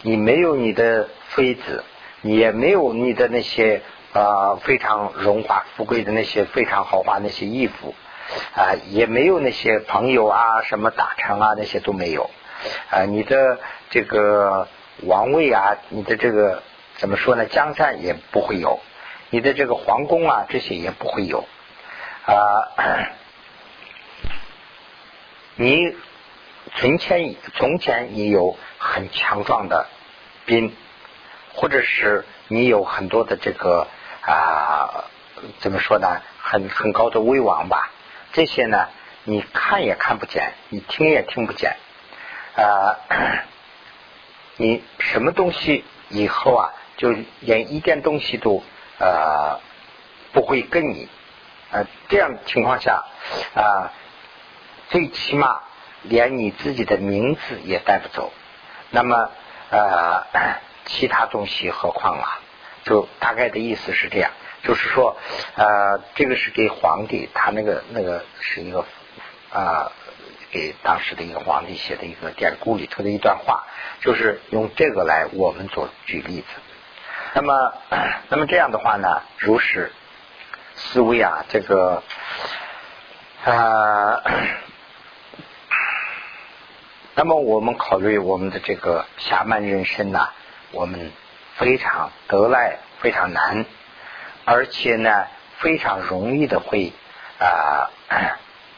[0.00, 1.84] 你没有你的妃子，
[2.22, 3.82] 你也没有你的那些
[4.14, 7.94] 啊非常荣华富贵的那些非常豪华那些衣服
[8.54, 12.30] 啊，也没有那些朋友啊什么大臣啊那些都没有
[12.90, 13.58] 啊，你的
[13.90, 14.68] 这个。
[15.04, 16.62] 王位啊，你的这个
[16.98, 17.46] 怎么说呢？
[17.46, 18.78] 江山也不会有，
[19.30, 21.44] 你的这个皇宫啊，这些也不会有
[22.26, 22.36] 啊。
[25.56, 25.96] 你
[26.76, 29.86] 从前从前你有很强壮的
[30.44, 30.76] 兵，
[31.54, 33.88] 或者是你有很多的这个
[34.20, 35.04] 啊，
[35.58, 36.20] 怎么说呢？
[36.38, 37.90] 很很高的威望吧？
[38.32, 38.88] 这些呢，
[39.24, 41.76] 你看也看不见，你听也听不见
[42.56, 42.96] 啊。
[44.56, 48.62] 你什么东西以后啊，就连一点东西都
[48.98, 49.60] 呃
[50.32, 51.08] 不会跟你
[51.70, 53.04] 呃这样情况下
[53.54, 53.92] 啊，
[54.90, 55.60] 最起码
[56.02, 58.32] 连你自己的名字也带不走。
[58.90, 59.30] 那么
[59.70, 60.26] 呃
[60.84, 62.40] 其他东西何况啊？
[62.84, 65.16] 就大概的意思是这样，就是说，
[65.56, 68.84] 呃，这个是给皇帝，他那个那个是一个
[69.52, 69.92] 啊，
[70.50, 73.64] 给当时的一个皇帝写的一个典故里头的一段话，
[74.00, 76.46] 就是用这个来我们做举例子。
[77.34, 77.74] 那么，
[78.30, 79.92] 那么这样的话呢，如是
[80.74, 82.02] 思维啊，这个
[83.44, 84.22] 啊，
[87.14, 90.28] 那么我们考虑我们的这个侠满人生呢，
[90.72, 91.10] 我们。
[91.54, 93.66] 非常得来非常难，
[94.44, 95.26] 而且呢
[95.58, 96.92] 非常容易的会
[97.38, 97.90] 啊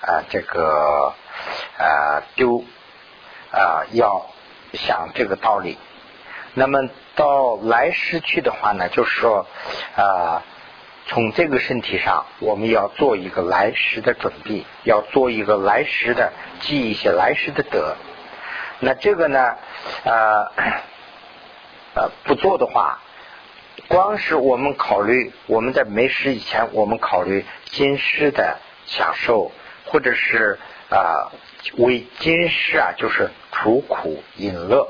[0.00, 1.14] 啊这个
[1.79, 2.64] 啊丢
[3.50, 4.27] 啊要
[4.72, 5.79] 想这个道理。
[6.55, 9.46] 那么到来世去的话呢，就是说
[9.96, 10.42] 啊
[11.07, 17.96] 从这个身体上，我们要做一个来世的准备，要做一个来世的记一些来世的德。
[18.81, 19.57] 那这个呢
[20.05, 20.53] 啊。
[21.96, 22.98] 呃，不做的话，
[23.88, 29.53] 光是我们考虑我们在没事以前，我们考虑今世的享受，
[29.85, 30.59] 或者是
[30.90, 31.31] 啊
[31.77, 34.88] 为今世啊，就是除苦引乐，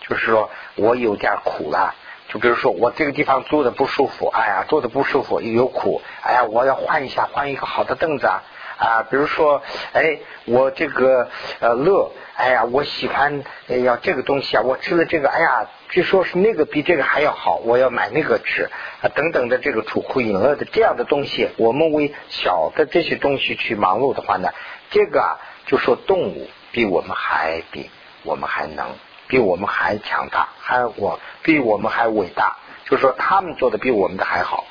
[0.00, 1.94] 就是说我有点苦了，
[2.28, 8.42] 就比如说我这个地方坐的不舒服，哎呀，坐的不舒服有苦，哎呀，我要换一下，换一个好的凳子啊。
[8.78, 9.62] 啊，比如说，
[9.94, 11.28] 哎，我这个
[11.60, 13.42] 呃乐，哎呀，我喜欢
[13.84, 18.68] 要这个东西啊，我吃了这个，哎呀，据说是那个比这个还要好，我要买那个吃
[19.00, 24.50] 啊，等等的这个出苦引乐的这样的东西，我们为小的这些东西去忙碌的话呢，
[24.90, 27.90] 这个啊，就说动物比我们还比
[28.24, 28.88] 我们还能，
[29.26, 34.66] 比我们还强大，还我比我们还伟大，就是说他们做的比我们的还好，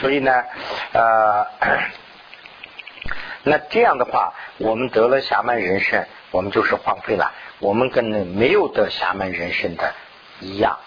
[0.00, 0.32] 所以呢，
[0.94, 1.46] 呃。
[3.46, 7.30] 那这样的话，我们得了侠门人身，我们就是荒废了。
[7.58, 9.92] 我们跟那没有得侠门人身的
[10.40, 10.78] 一样。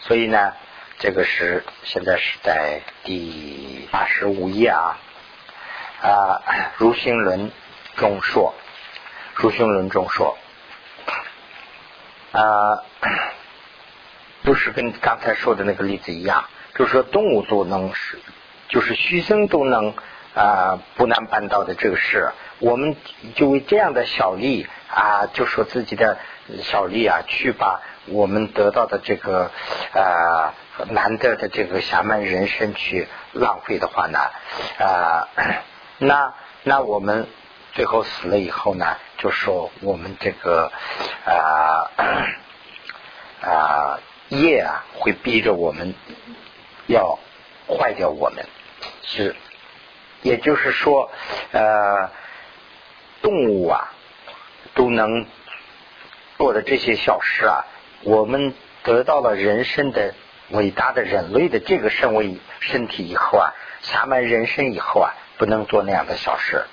[0.00, 0.52] 所以呢，
[0.98, 4.98] 这个是现在是在第八十五页啊
[6.02, 6.42] 啊，
[6.76, 7.50] 如心论
[7.96, 8.54] 中说，
[9.34, 10.36] 如心论中说
[12.32, 12.84] 啊，
[14.44, 18.18] 就是跟刚才说的那个例子一样，就是说动物都能是，
[18.68, 19.94] 就是虚生都能。
[20.36, 22.94] 啊，不难办到的这个事，我们
[23.34, 26.18] 就为这样的小利啊，就说自己的
[26.62, 29.50] 小利啊，去把我们得到的这个
[29.94, 30.52] 啊
[30.90, 34.18] 难得的这个侠满人生去浪费的话呢，
[34.78, 35.28] 啊，
[35.96, 37.28] 那那我们
[37.72, 40.70] 最后死了以后呢，就说我们这个
[41.24, 41.90] 啊
[43.40, 45.94] 啊业啊会逼着我们
[46.86, 47.18] 要
[47.66, 48.44] 坏掉我们
[49.02, 49.34] 是。
[50.22, 51.10] 也就是说，
[51.52, 52.10] 呃，
[53.22, 53.92] 动物啊
[54.74, 55.26] 都能
[56.38, 57.64] 做的这些小事啊，
[58.02, 60.14] 我们得到了人生的
[60.50, 66.64] 伟大的人类的这个身为身体以后啊，下面人生以后啊，不能做那样的小事。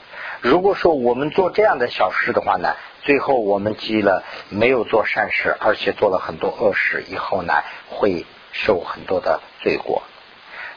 [0.41, 7.53] 如果说我们做这样的小事的话呢，最后我们积了没有做善事，而且做了很多恶事，以后呢
[7.89, 10.03] 会受很多的罪过。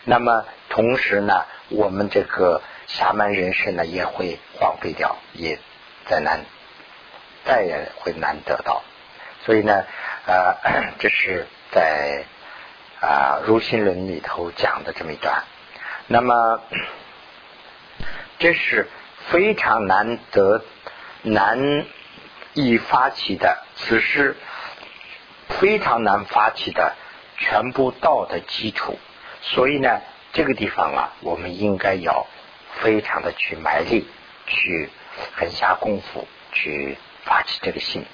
[0.09, 1.45] 那么同时呢？
[1.69, 5.59] 我们这个侠满人生呢，也会荒废掉，也
[6.09, 6.45] 再难，
[7.45, 8.85] 再也会难得到。
[9.45, 9.85] 所以呢，
[10.27, 12.25] 呃，这是在
[13.01, 15.43] 啊《如心论》里头讲的这么一段。
[16.07, 16.61] 那么，
[18.39, 18.89] 这是
[19.33, 20.63] 非常难得、
[21.23, 21.85] 难
[22.55, 24.37] 以发起的，此时
[25.49, 26.95] 非常难发起的
[27.39, 29.01] 全部道的基础。
[29.55, 30.01] 所以呢。
[30.33, 32.27] 这个地方啊，我们应该要
[32.83, 34.07] 非常的去埋力，
[34.47, 34.91] 去
[35.35, 38.05] 很下功夫去发起这个心。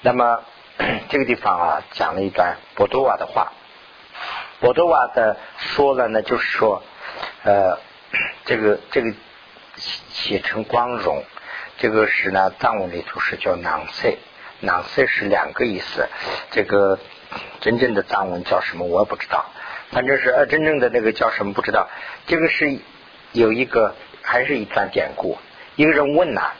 [0.00, 0.42] 那么
[1.10, 3.52] 这个地方啊，讲了一段波多瓦的话。
[4.60, 6.82] 波多瓦的说了呢，就是说，
[7.42, 7.78] 呃，
[8.46, 9.12] 这个这个
[9.76, 11.22] 写成光荣，
[11.76, 14.16] 这个是呢藏文里头是叫囊塞，
[14.60, 16.08] 囊塞是两个意思。
[16.52, 16.98] 这个
[17.60, 19.44] 真正的藏文叫什么，我也不知道。
[19.90, 21.88] 反正是呃，真正的那个叫什么不知道。
[22.26, 22.78] 这个是
[23.32, 25.36] 有一个，还是一段典故。
[25.74, 26.52] 一个人问呐，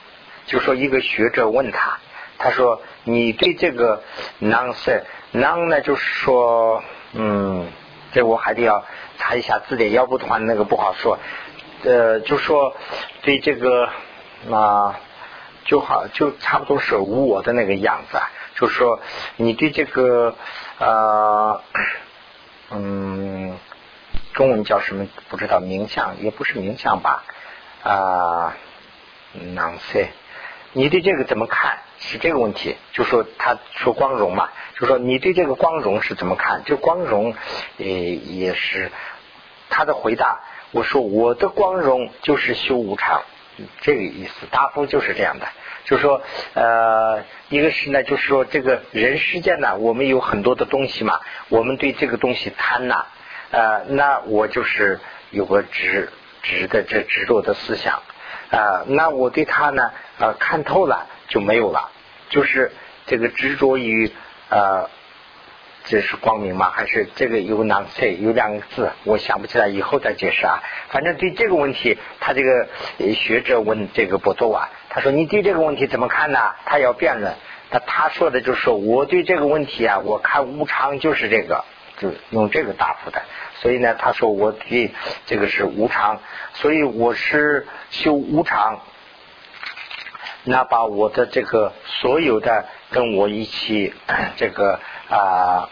[0.47, 1.99] 就说一个学者问他，
[2.39, 4.03] 他说：“你对这个
[4.41, 7.69] 囊色囊呢，就是说，嗯，
[8.13, 8.85] 这我还得要
[9.19, 11.19] 查一下字典，要不的话那个不好说。
[11.85, 12.75] 呃，就说
[13.23, 13.89] 对这个
[14.51, 14.99] 啊，
[15.65, 18.19] 就好就差不多是无我的那个样子，
[18.57, 19.01] 就说
[19.37, 20.35] 你对这个
[20.81, 21.63] 啊。”
[22.71, 23.59] 嗯，
[24.33, 25.61] 中文叫什么不知道？
[25.61, 27.25] 冥想也不是冥想吧？
[27.83, 28.57] 啊，
[29.55, 30.11] 囊塞，
[30.73, 31.79] 你对这个怎么看？
[31.99, 34.49] 是这个问题，就说他说光荣嘛，
[34.79, 36.63] 就说你对这个光荣是怎么看？
[36.65, 37.35] 这光荣，
[37.77, 38.91] 呃，也是
[39.69, 40.41] 他的回答。
[40.71, 43.23] 我说我的光荣就是修无常，
[43.83, 44.47] 这个意思。
[44.51, 45.47] 大夫就是这样的，
[45.85, 46.23] 就是说
[46.55, 53.07] 呃，一个是呢，就是说这个人世间呢，我们有很多的东西嘛，我们对这个东西贪呐，
[53.51, 55.01] 呃，那我就是
[55.31, 56.11] 有个执
[56.43, 58.03] 执的这执着的思想
[58.51, 61.91] 啊，那我对他呢，呃，看透了就没有了，
[62.29, 62.73] 就是
[63.07, 64.13] 这个执着于
[64.49, 64.89] 呃。
[65.85, 66.71] 这是光明吗？
[66.73, 70.63] 还是这个有两字有两个字，我想不起来，以后再解释啊。
[70.89, 72.69] 反正对这个问题，他这个
[73.15, 77.35] 学者问这个博多瓦，他说：“你对这个问题怎么看呢？”他要辩论，
[77.71, 81.65] 那他说的就是，我对这个问题啊，我看无常就是这个，
[81.99, 83.23] 就用这个答复的。
[83.57, 84.93] 所以呢，他说我对
[85.27, 86.21] 这个是无常，
[86.55, 88.81] 所以我是修无常，
[90.45, 93.95] 那把我的这个所有的跟我一起
[94.37, 94.81] 这个。
[95.09, 95.69] 啊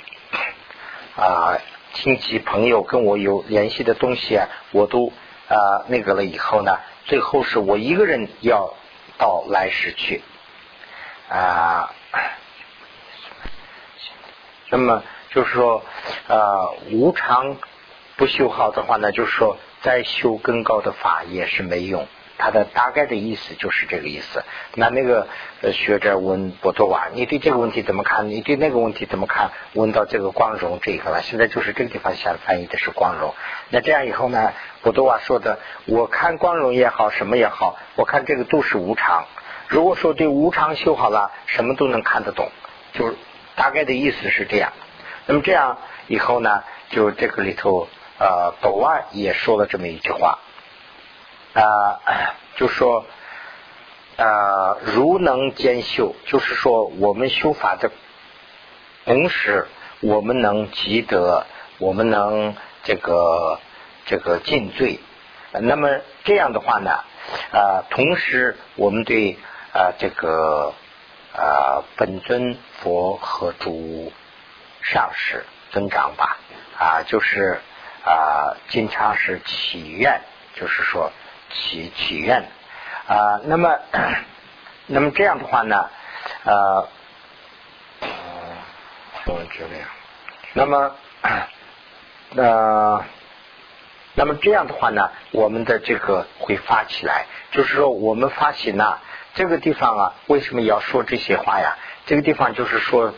[1.15, 1.59] 啊，
[1.95, 5.13] 亲戚朋友跟我有联系的东西啊，我都
[5.49, 8.75] 啊那个了以后呢，最后是我一个人要
[9.17, 10.23] 到来世去
[11.29, 11.93] 啊。
[14.71, 15.85] 那么就是说
[16.29, 17.57] 啊，无常
[18.17, 22.09] 不修好的话呢，就是说再修更高的法也是没用。
[22.39, 24.45] 他的大概的意思就是这个意思。
[24.75, 25.27] 那那个
[25.73, 28.31] 学者问波多瓦，你对这个问题怎么看？
[28.31, 29.51] 你对那个问题怎么看？
[29.75, 31.21] 问到这个光荣这一个了。
[31.23, 33.35] 现在就是这个地方想翻译的是光荣。
[33.71, 34.53] 那这样以后呢？
[34.81, 39.27] 波多瓦说的，我看光荣也好，什么也好，我看这个都是无常。
[39.67, 42.49] 如果说对无常修好了，什么都能看得懂。
[42.93, 43.17] 就是
[43.57, 44.73] 大概的意思是这样。
[45.27, 46.63] 那么这样以后呢？
[46.91, 47.87] 就这个里头，
[48.19, 50.39] 呃，斗万也说了这么一句话。
[51.55, 52.01] 啊，
[52.57, 53.05] 就说
[54.17, 57.91] 啊，如能兼修，就是说我们修法的
[59.05, 59.67] 同时，
[60.01, 61.47] 我们能积德，
[61.79, 63.59] 我们能这个
[64.07, 65.01] 这个尽罪。
[65.53, 65.89] 那么
[66.25, 66.91] 这样的话呢，
[67.53, 69.39] 啊，同时我们对
[69.73, 70.75] 啊这个
[71.35, 74.13] 啊本尊佛和诸
[74.83, 76.37] 上师尊长吧，
[76.79, 77.61] 啊，就是
[78.05, 80.21] 啊经常是祈愿，
[80.55, 81.11] 就是说。
[81.51, 82.49] 祈祈愿
[83.07, 83.79] 啊，那么
[84.87, 85.89] 那么这样的话呢，
[86.45, 86.89] 呃，
[89.27, 89.89] 我这样，
[90.55, 90.95] 那么
[92.37, 93.05] 呃，
[94.15, 98.99] 那么这样的话呢，我们的这个会发起来，就是说我们发起呢，
[99.35, 101.77] 这个地方啊，为什么要说这些话呀？
[102.07, 103.15] 这个地方就是说，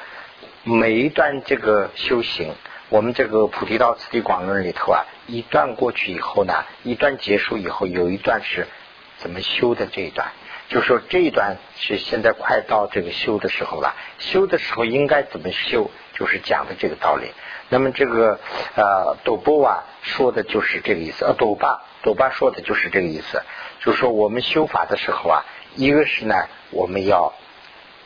[0.65, 2.55] 每一段这个修行。
[2.91, 8.67] 我们这个菩提道次第广论里头啊，一段过去以后呢，一段结束以后，有一段是
[9.17, 10.33] 怎么修的这一段，
[10.69, 13.95] 就说这一段是现在快到这个修的时候了。
[14.19, 17.31] 修的时候应该怎么修，就是讲的这个道理。
[17.69, 18.41] 那么这个
[18.75, 23.41] 呃斗波啊说的就是这个意思，呃斗巴斗巴说的就是这个意思，
[23.85, 25.45] 就说我们修法的时候啊，
[25.77, 26.35] 一个是呢
[26.73, 27.35] 我们要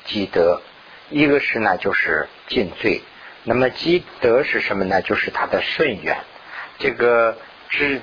[0.04, 0.60] 积德，
[1.08, 3.00] 一个是呢就是尽罪。
[3.44, 5.02] 那么积德是什么呢？
[5.02, 6.16] 就是他的顺缘。
[6.78, 7.36] 这个
[7.68, 8.00] 知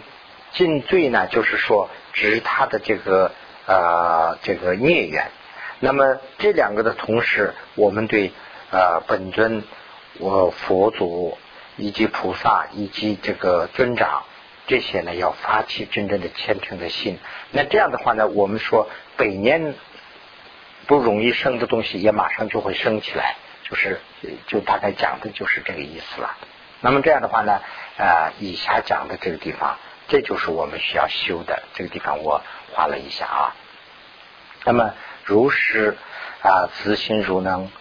[0.53, 3.31] 尽罪呢，就是说知他的这个
[3.65, 5.31] 呃这个孽缘。
[5.79, 8.31] 那么这两个的同时，我们对
[8.71, 9.63] 呃本尊、
[10.19, 11.37] 我佛祖
[11.75, 14.23] 以及菩萨以及这个尊长
[14.67, 17.17] 这些呢，要发起真正的虔诚的心。
[17.49, 18.87] 那这样的话呢，我们说
[19.17, 19.73] 百年
[20.85, 23.37] 不容易生的东西，也马上就会生起来。
[23.71, 24.01] 就是，
[24.47, 26.35] 就大概讲的就是这个意思了。
[26.81, 27.61] 那么这样的话呢，
[27.97, 29.77] 呃，以下讲的这个地方，
[30.09, 32.41] 这就是我们需要修的这个地方，我
[32.73, 33.55] 画了一下啊。
[34.65, 34.93] 那么
[35.23, 35.95] 如是
[36.41, 37.71] 啊，自心如能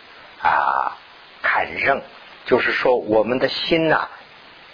[0.41, 0.97] 啊，
[1.43, 2.03] 堪任，
[2.47, 4.07] 就是说我们的心呐，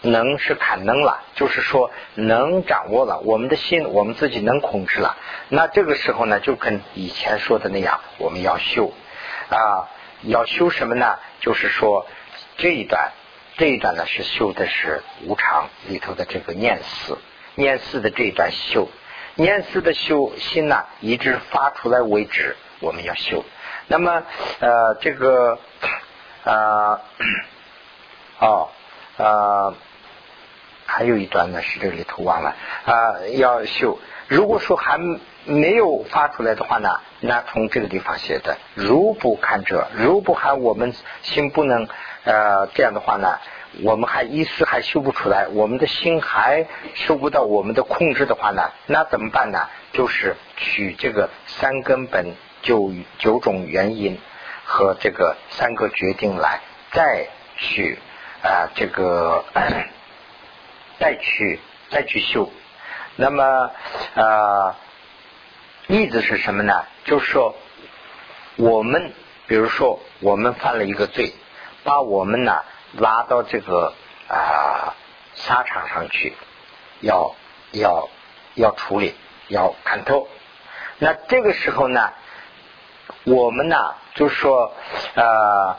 [0.02, 5.16] 能是堪能了，就是说能掌握了我们的心，我们自己能控制了。
[5.48, 8.92] 那这个时候呢，就跟以前说的那样，我们要修
[9.48, 9.88] 啊。
[10.22, 11.18] 要修什么呢？
[11.40, 12.06] 就是说
[12.56, 13.12] 这一段，
[13.56, 17.18] 这一段呢是修的是无常里头的这个念思，
[17.54, 18.88] 念思的这一段修，
[19.34, 23.44] 念思的修心呢，一直发出来为止，我们要修。
[23.88, 24.22] 那么
[24.60, 25.58] 呃，这个
[26.44, 27.00] 啊，
[28.40, 28.68] 哦
[29.16, 29.74] 啊，
[30.86, 32.94] 还有一段呢是这里头忘了啊，
[33.36, 33.98] 要修。
[34.28, 34.98] 如果说还
[35.46, 40.92] 没有发出来的话呢，那从这个地方写的，如不看者，如不还我们
[41.22, 41.88] 心不能
[42.24, 43.38] 呃这样的话呢，
[43.82, 49.68] 我们还一丝还修不出来，我们的心还受不到我们的控制的话呢，那怎么办呢？
[49.92, 54.18] 就是取这个三根本九九种原因
[54.64, 56.60] 和这个三个决定来
[56.92, 57.98] 再去
[58.42, 59.44] 啊这个
[60.98, 62.50] 再去再去修。
[63.14, 63.70] 那么
[64.14, 64.76] 啊
[65.86, 66.84] 例子是什么呢？
[67.04, 67.54] 就是说
[68.56, 69.12] 我们
[69.46, 71.32] 比如说我们犯了一个罪，
[71.84, 72.62] 把我们呢
[72.94, 73.92] 拉到这个
[74.28, 74.94] 啊
[75.34, 76.34] 沙场上去，
[77.00, 77.34] 要
[77.72, 78.08] 要
[78.54, 79.14] 要处理，
[79.48, 80.28] 要看透。
[80.98, 82.12] 那这个时候呢，
[83.24, 83.76] 我们呢，
[84.14, 84.72] 就是说，
[85.14, 85.76] 呃，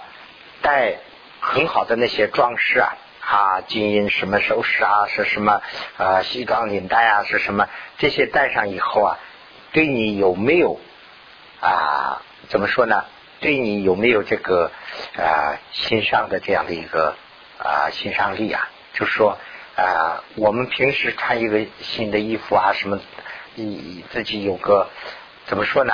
[0.62, 1.00] 带
[1.42, 5.62] 很好的那些装饰啊，啊，金银什么首饰啊，是什么
[5.98, 9.18] 呃西装领带啊，是什么这些戴上以后啊，
[9.72, 10.80] 对你有没有
[11.62, 12.22] 啊？
[12.50, 13.04] 怎么说呢？
[13.40, 14.72] 对你有没有这个
[15.16, 17.16] 啊欣赏的这样的一个
[17.60, 18.70] 啊欣赏力啊？
[18.94, 19.38] 就是说
[19.76, 23.00] 啊，我们平时穿一个新的衣服啊，什么？
[23.56, 24.90] 你自己有个
[25.46, 25.94] 怎么说呢？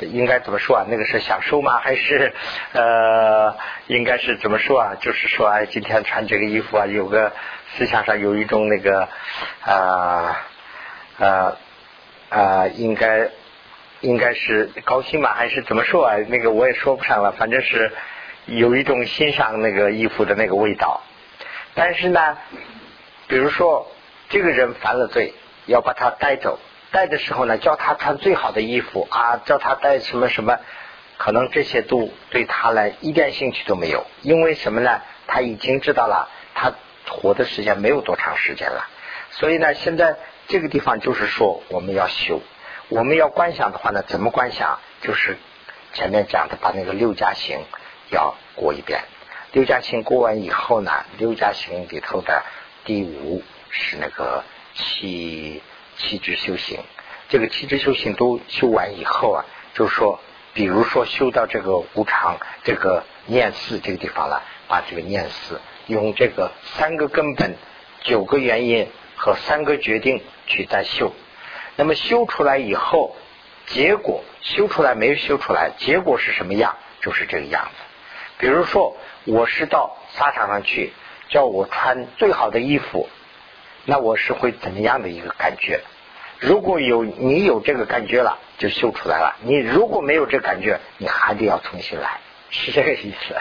[0.00, 0.84] 应该怎么说啊？
[0.88, 1.78] 那个是享受吗？
[1.84, 2.34] 还是
[2.72, 3.56] 呃，
[3.86, 4.94] 应该是怎么说啊？
[5.00, 7.32] 就是说，哎，今天穿这个衣服啊，有个
[7.76, 9.08] 思想上有一种那个
[9.62, 10.36] 啊
[12.34, 13.30] 啊，应该
[14.00, 15.34] 应该是高兴吧？
[15.36, 16.16] 还是怎么说啊？
[16.28, 17.92] 那个我也说不上了，反正是
[18.46, 21.00] 有一种欣赏那个衣服的那个味道。
[21.74, 22.36] 但是呢，
[23.28, 23.86] 比如说
[24.28, 25.32] 这个人犯了罪，
[25.66, 26.58] 要把他带走。
[26.90, 30.58] 带的时候呢，叫他穿最好的衣服啊，叫他带什么什么，
[31.16, 34.06] 可能这些都对他来一点兴趣都没有。
[34.22, 35.02] 因为什么呢？
[35.26, 36.72] 他已经知道了，他
[37.08, 38.86] 活的时间没有多长时间了。
[39.30, 40.16] 所以呢，现在
[40.48, 42.40] 这个地方就是说，我们要修，
[42.88, 44.78] 我们要观想的话呢，怎么观想？
[45.00, 45.36] 就是
[45.92, 47.60] 前面讲的，把那个六加行
[48.10, 49.02] 要过一遍。
[49.52, 52.42] 六加行过完以后呢，六加行里头的
[52.84, 55.62] 第五是那个七。
[55.96, 56.80] 气质修行，
[57.28, 60.18] 这个气质修行都修完以后啊，就是说，
[60.52, 67.54] 比如说修到这个无常、这个念四这个地方了，把这个念四用这个三个根本、
[68.04, 71.12] 九个原因和三个决定去再修。
[71.76, 73.16] 那么修出来以后，
[73.66, 76.76] 结果修出来没有修出来，结果是什么样？
[77.00, 77.82] 就是这个样子。
[78.38, 80.92] 比如说，我是到沙场上去，
[81.28, 83.08] 叫我穿最好的衣服。
[83.86, 85.80] 那我是会怎么样的一个感觉？
[86.38, 93.34] 如果有你有这个感觉了，就修出来了；你如果没有这感觉，你还得要重新来，是这个意思。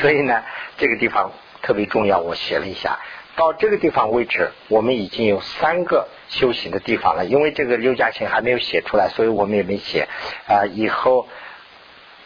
[0.00, 0.42] 所以呢，
[0.78, 2.98] 这个地方特别重要，我写了一下。
[3.36, 7.24] 到这个地方为止，我们已经有三个修行的地方了。
[7.24, 10.08] 因为这个六加行还没有写出来，所以我们也没写。
[10.48, 11.28] 啊，以后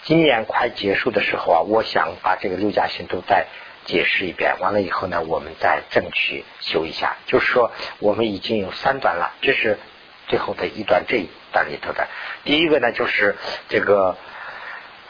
[0.05, 3.47] 今年快结束的时候啊，我想把这个六加行都再。
[3.87, 7.17] 解释一遍，完了以后呢，我们再正去修一下。
[7.27, 9.79] 就是说，我们已经有三段了，这是
[10.29, 12.07] 最后的一段这一段里头的。
[12.45, 13.37] 第一个呢，就是
[13.71, 14.17] 这个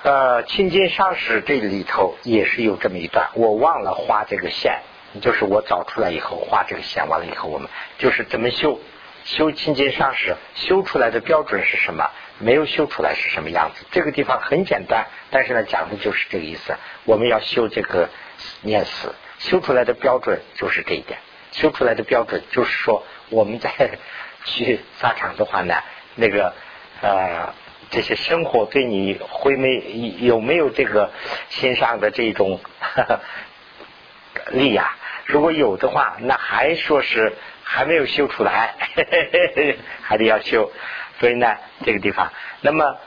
[0.05, 4.79] 呃清净上师这里头也是有这么一段，我忘了画这个线，
[5.21, 8.81] 就是我找出来以后画这个线，完了以后我们就是怎么修
[9.25, 12.11] 修清净上师，修出来的标准是什么？
[12.39, 13.85] 没有修出来是什么样子？
[13.91, 16.75] 这个地方很简单，但是呢，讲的就是这个意思。
[17.05, 18.09] 我们要修这个。
[18.63, 21.19] 念死修出来的标准就是这一点，
[21.53, 23.71] 修出来的标准就是说，我们在
[24.47, 25.75] 去沙场的话呢，
[26.15, 26.55] 那个
[27.03, 27.53] 呃
[27.91, 31.11] 这些生活对你会没有没有这个
[31.51, 32.61] 心上的这种
[34.51, 34.97] 力呀？
[35.27, 37.33] 如果有的话，那还说是
[37.63, 38.75] 还没有修出来，
[40.03, 40.71] 还得要修。
[41.19, 42.99] 所以呢，这个地方，那么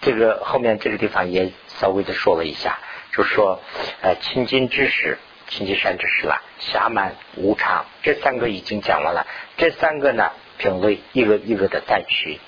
[0.00, 2.78] 这个后面这个地方也稍微的说了一下。
[3.12, 3.60] 就说，
[4.00, 5.18] 呃，清净知识、
[5.48, 9.26] 清净善知识了，暇满无常，这三个已经讲完了。
[9.58, 12.40] 这三个呢，品位一个一个的再去，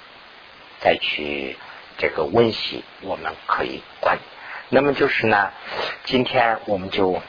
[0.81, 1.59] 再去
[1.99, 4.17] 这个温习，我们可以观。
[4.71, 5.53] 那么就是呢，
[6.05, 7.21] 今天我们就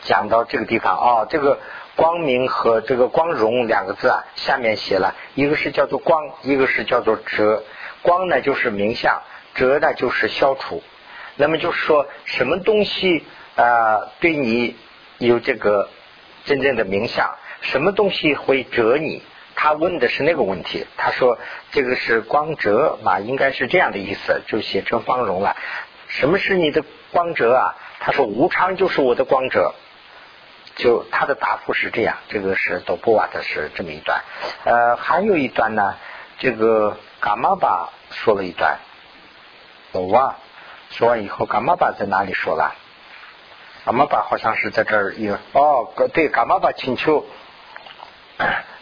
[0.00, 1.26] 讲到这个地方哦。
[1.28, 1.58] 这个
[1.96, 7.62] 光明和这个光荣两个字啊，下面写了一个是叫做光，一个是叫做折。
[8.02, 9.22] 光呢就是明相，
[9.54, 10.82] 折呢就是消除。
[11.36, 13.24] 那么就是说，什么东西
[13.56, 14.76] 啊对你
[15.18, 15.88] 有这个
[16.44, 17.36] 真正的名相？
[17.60, 19.22] 什么东西会折你？
[19.54, 20.84] 他问的是那个问题。
[20.96, 21.38] 他说
[21.70, 25.56] 这个是光折嘛，应该是这样的意思，就写成光荣了。
[26.08, 26.82] 什么是你的
[27.12, 27.76] 光折啊？
[28.04, 29.74] 他说无常就是我的光者。
[30.74, 34.22] 就他的答复是这样，这个是多波瓦的是这么一段。
[34.64, 35.96] 呃，还有一段呢，
[36.38, 38.78] 这个伽玛巴说了一段，
[39.92, 40.36] 多瓦。
[40.88, 42.74] 说完以后，伽玛巴在哪里说了？
[43.84, 47.26] 伽玛巴好像是在这儿有哦，对，伽玛巴请求，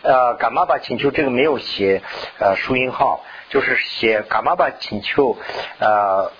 [0.02, 2.02] 呃，伽玛巴请求这个没有写
[2.38, 5.36] 呃输音号，就是写伽玛巴请求
[5.80, 6.30] 呃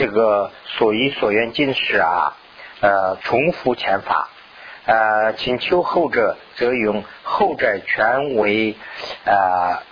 [0.00, 2.34] 这个所依所愿尽时啊，
[2.80, 4.30] 呃，重复前法，
[4.86, 8.74] 呃，请求后者则用后者全为
[9.26, 9.82] 呃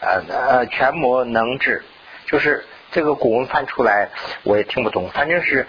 [0.00, 1.84] 呃呃全模能治，
[2.24, 4.08] 就是这个古文翻出来
[4.42, 5.66] 我也听不懂，反正是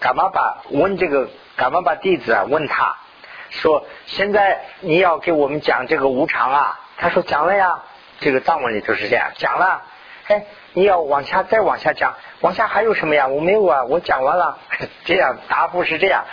[0.00, 2.96] 干嘛把问这个干嘛把弟子啊问他
[3.50, 7.82] 说现在你要给我们讲这个无常啊，他说讲了呀，
[8.20, 9.82] 这个藏文里头是这样讲了，
[10.32, 10.44] 哎。
[10.74, 13.28] 你要往下再往下讲，往下还有什么呀？
[13.28, 14.56] 我没有啊，我讲完了。
[15.04, 16.24] 这样答复是这样，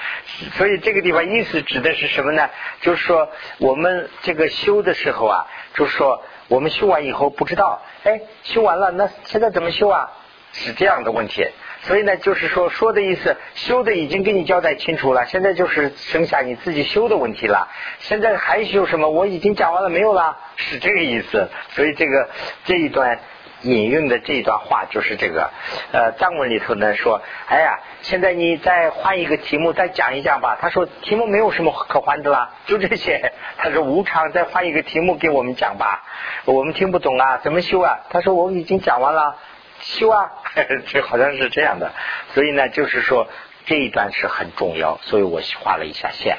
[0.54, 2.50] 所以这个地方意思指的是什么呢？
[2.80, 3.28] 就是说
[3.58, 10.10] 我们这个修的时候啊，就是说我们修完以后不知道，哎，修完了，那现在怎么修啊？
[10.54, 11.46] 是这样的问题。
[11.82, 17.68] 所以呢，就是说说的意思，修的已经给你交代清楚了，现在就是剩下你自己修的问题了。
[18.00, 19.10] 现在还修什么？
[19.10, 21.50] 我已经讲完了，没有了，是这个意思。
[21.72, 22.30] 所以这个
[22.64, 23.20] 这一段。
[23.62, 25.50] 引用的这一段话就是这个，
[25.92, 30.58] 呃，藏文里头呢说，哎呀，现在你再换一个题目，再讲一讲吧。
[30.62, 33.34] 他说题目没有什么可换的啦， 就这些。
[33.58, 36.04] 他说无常，再换一个题目给我们讲吧，
[36.46, 38.00] 我们听不懂啊，怎么修啊？
[38.10, 39.36] 他说我已经讲完了，
[39.82, 40.32] 修啊，
[40.88, 41.92] 这好像是这样的。
[42.34, 43.28] 所以呢，就是说
[43.66, 46.38] 这一段是很重要，所以我画了一下线。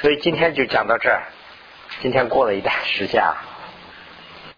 [0.00, 1.24] 所以今天就讲到这儿，
[2.02, 3.42] 今天过了一段时间啊。